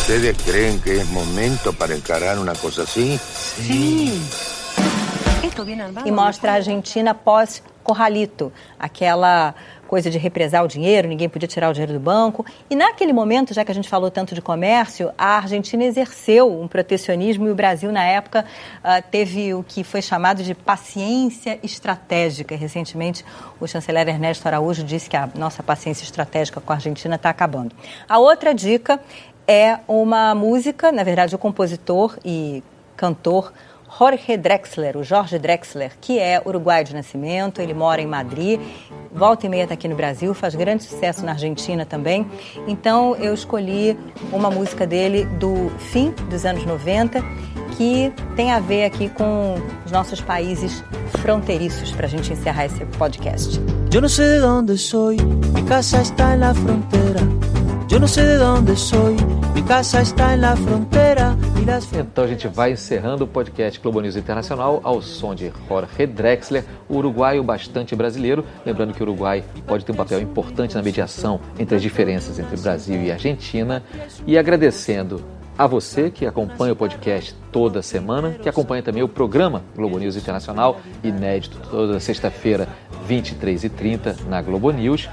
¿Ustedes 0.00 0.34
creen 0.46 0.80
que 0.80 0.92
es 0.92 1.06
momento 1.10 1.74
para 1.74 1.94
encarar 1.94 2.38
una 2.38 2.54
cosa 2.54 2.84
así? 2.84 3.18
Sim. 3.18 4.18
E 6.06 6.10
mostra 6.10 6.52
a 6.52 6.54
Argentina 6.54 7.14
pós 7.14 7.62
Corralito, 7.84 8.50
aquela 8.78 9.54
coisa 9.84 10.10
de 10.10 10.18
represar 10.18 10.64
o 10.64 10.68
dinheiro, 10.68 11.08
ninguém 11.08 11.28
podia 11.28 11.48
tirar 11.48 11.70
o 11.70 11.72
dinheiro 11.72 11.92
do 11.92 12.00
banco. 12.00 12.44
E 12.68 12.74
naquele 12.74 13.12
momento, 13.12 13.54
já 13.54 13.64
que 13.64 13.70
a 13.70 13.74
gente 13.74 13.88
falou 13.88 14.10
tanto 14.10 14.34
de 14.34 14.42
comércio, 14.42 15.10
a 15.16 15.36
Argentina 15.36 15.84
exerceu 15.84 16.60
um 16.60 16.66
protecionismo 16.66 17.46
e 17.46 17.50
o 17.50 17.54
Brasil, 17.54 17.92
na 17.92 18.04
época, 18.04 18.44
uh, 18.80 19.02
teve 19.10 19.54
o 19.54 19.62
que 19.62 19.84
foi 19.84 20.02
chamado 20.02 20.42
de 20.42 20.54
paciência 20.54 21.58
estratégica. 21.62 22.56
Recentemente, 22.56 23.24
o 23.60 23.66
chanceler 23.66 24.08
Ernesto 24.08 24.46
Araújo 24.46 24.84
disse 24.84 25.08
que 25.08 25.16
a 25.16 25.28
nossa 25.34 25.62
paciência 25.62 26.04
estratégica 26.04 26.60
com 26.60 26.72
a 26.72 26.76
Argentina 26.76 27.14
está 27.16 27.30
acabando. 27.30 27.74
A 28.08 28.18
outra 28.18 28.54
dica 28.54 29.00
é 29.46 29.78
uma 29.86 30.34
música, 30.34 30.90
na 30.90 31.02
verdade, 31.02 31.34
o 31.34 31.38
compositor 31.38 32.16
e 32.24 32.62
cantor 32.96 33.52
Jorge 33.96 34.36
Drexler, 34.36 34.96
o 34.96 35.04
Jorge 35.04 35.38
Drexler, 35.38 35.92
que 36.00 36.18
é 36.18 36.42
uruguaio 36.44 36.84
de 36.84 36.92
nascimento, 36.92 37.60
ele 37.60 37.72
mora 37.72 38.00
em 38.00 38.06
Madrid, 38.06 38.60
volta 39.12 39.46
e 39.46 39.48
meia 39.48 39.62
está 39.62 39.74
aqui 39.74 39.86
no 39.86 39.94
Brasil, 39.94 40.34
faz 40.34 40.56
grande 40.56 40.82
sucesso 40.82 41.24
na 41.24 41.32
Argentina 41.32 41.86
também. 41.86 42.26
Então 42.66 43.14
eu 43.16 43.32
escolhi 43.32 43.96
uma 44.32 44.50
música 44.50 44.84
dele 44.84 45.24
do 45.38 45.70
fim 45.78 46.10
dos 46.28 46.44
anos 46.44 46.66
90, 46.66 47.22
que 47.76 48.12
tem 48.34 48.50
a 48.50 48.58
ver 48.58 48.84
aqui 48.84 49.08
com 49.08 49.54
os 49.86 49.92
nossos 49.92 50.20
países 50.20 50.82
fronteiriços, 51.20 51.92
para 51.92 52.06
a 52.06 52.08
gente 52.08 52.32
encerrar 52.32 52.66
esse 52.66 52.84
podcast. 52.98 53.60
Eu 53.92 54.00
não 54.00 54.08
sei 54.08 54.40
de 54.40 54.44
onde 54.44 54.76
sou, 54.76 55.12
minha 55.12 55.64
casa 55.68 56.02
está 56.02 56.36
na 56.36 56.52
fronteira. 56.52 57.20
Eu 57.90 58.00
não 58.00 58.08
sei 58.08 58.24
de 58.24 58.42
onde 58.42 58.76
sou, 58.76 59.14
casa 59.62 60.02
está 60.02 60.36
na 60.36 60.56
fronteira. 60.56 61.36
Então 61.98 62.24
a 62.24 62.26
gente 62.26 62.46
vai 62.46 62.72
encerrando 62.72 63.24
o 63.24 63.26
podcast 63.26 63.80
Globo 63.80 64.00
News 64.00 64.16
Internacional 64.16 64.80
ao 64.82 65.00
som 65.00 65.34
de 65.34 65.50
Jorge 65.68 66.06
Drexler, 66.06 66.64
uruguaio 66.90 67.42
bastante 67.42 67.96
brasileiro. 67.96 68.44
Lembrando 68.66 68.92
que 68.92 69.02
o 69.02 69.06
Uruguai 69.06 69.42
pode 69.66 69.84
ter 69.84 69.92
um 69.92 69.94
papel 69.96 70.20
importante 70.20 70.74
na 70.74 70.82
mediação 70.82 71.40
entre 71.58 71.76
as 71.76 71.82
diferenças 71.82 72.38
entre 72.38 72.56
Brasil 72.58 73.02
e 73.02 73.10
Argentina. 73.10 73.82
E 74.26 74.36
agradecendo 74.36 75.22
a 75.56 75.66
você 75.66 76.10
que 76.10 76.26
acompanha 76.26 76.72
o 76.72 76.76
podcast 76.76 77.34
toda 77.52 77.80
semana, 77.80 78.32
que 78.32 78.48
acompanha 78.48 78.82
também 78.82 79.02
o 79.02 79.08
programa 79.08 79.62
Globo 79.74 79.98
News 79.98 80.16
Internacional, 80.16 80.80
inédito 81.02 81.58
toda 81.70 82.00
sexta-feira, 82.00 82.68
23h30 83.08 84.26
na 84.26 84.42
Globo 84.42 84.70
News. 84.70 85.08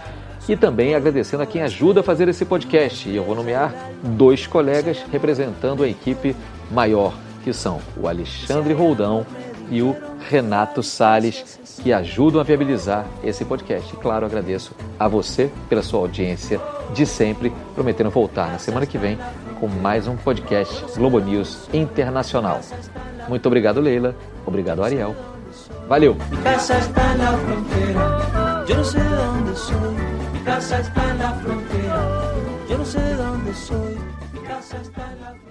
E 0.47 0.55
também 0.55 0.95
agradecendo 0.95 1.43
a 1.43 1.45
quem 1.45 1.61
ajuda 1.61 1.99
a 1.99 2.03
fazer 2.03 2.27
esse 2.27 2.45
podcast. 2.45 3.07
E 3.07 3.15
eu 3.15 3.23
vou 3.23 3.35
nomear 3.35 3.73
dois 4.03 4.47
colegas 4.47 4.97
representando 5.11 5.83
a 5.83 5.87
equipe 5.87 6.35
maior, 6.71 7.13
que 7.43 7.53
são 7.53 7.79
o 7.95 8.07
Alexandre 8.07 8.73
Roldão 8.73 9.25
e 9.69 9.81
o 9.81 9.95
Renato 10.29 10.83
Sales, 10.83 11.59
que 11.81 11.93
ajudam 11.93 12.41
a 12.41 12.43
viabilizar 12.43 13.05
esse 13.23 13.45
podcast. 13.45 13.93
E 13.93 13.97
claro, 13.97 14.25
agradeço 14.25 14.73
a 14.99 15.07
você 15.07 15.49
pela 15.69 15.81
sua 15.81 15.99
audiência 16.01 16.59
de 16.93 17.05
sempre, 17.05 17.51
prometendo 17.73 18.09
voltar 18.09 18.51
na 18.51 18.59
semana 18.59 18.85
que 18.85 18.97
vem 18.97 19.17
com 19.59 19.67
mais 19.67 20.07
um 20.07 20.17
podcast 20.17 20.85
Globo 20.97 21.19
News 21.19 21.69
Internacional. 21.73 22.59
Muito 23.29 23.45
obrigado, 23.45 23.79
Leila. 23.79 24.15
Obrigado, 24.45 24.83
Ariel. 24.83 25.15
Valeu! 25.87 26.17
Mi 30.41 30.45
casa 30.47 30.79
está 30.79 31.11
en 31.11 31.19
la 31.19 31.33
frontera. 31.33 32.33
Yo 32.67 32.77
no 32.79 32.83
sé 32.83 32.99
de 32.99 33.13
dónde 33.13 33.53
soy. 33.53 33.95
Mi 34.33 34.39
casa 34.39 34.81
está 34.81 35.11
en 35.11 35.21
la 35.21 35.27
frontera. 35.27 35.50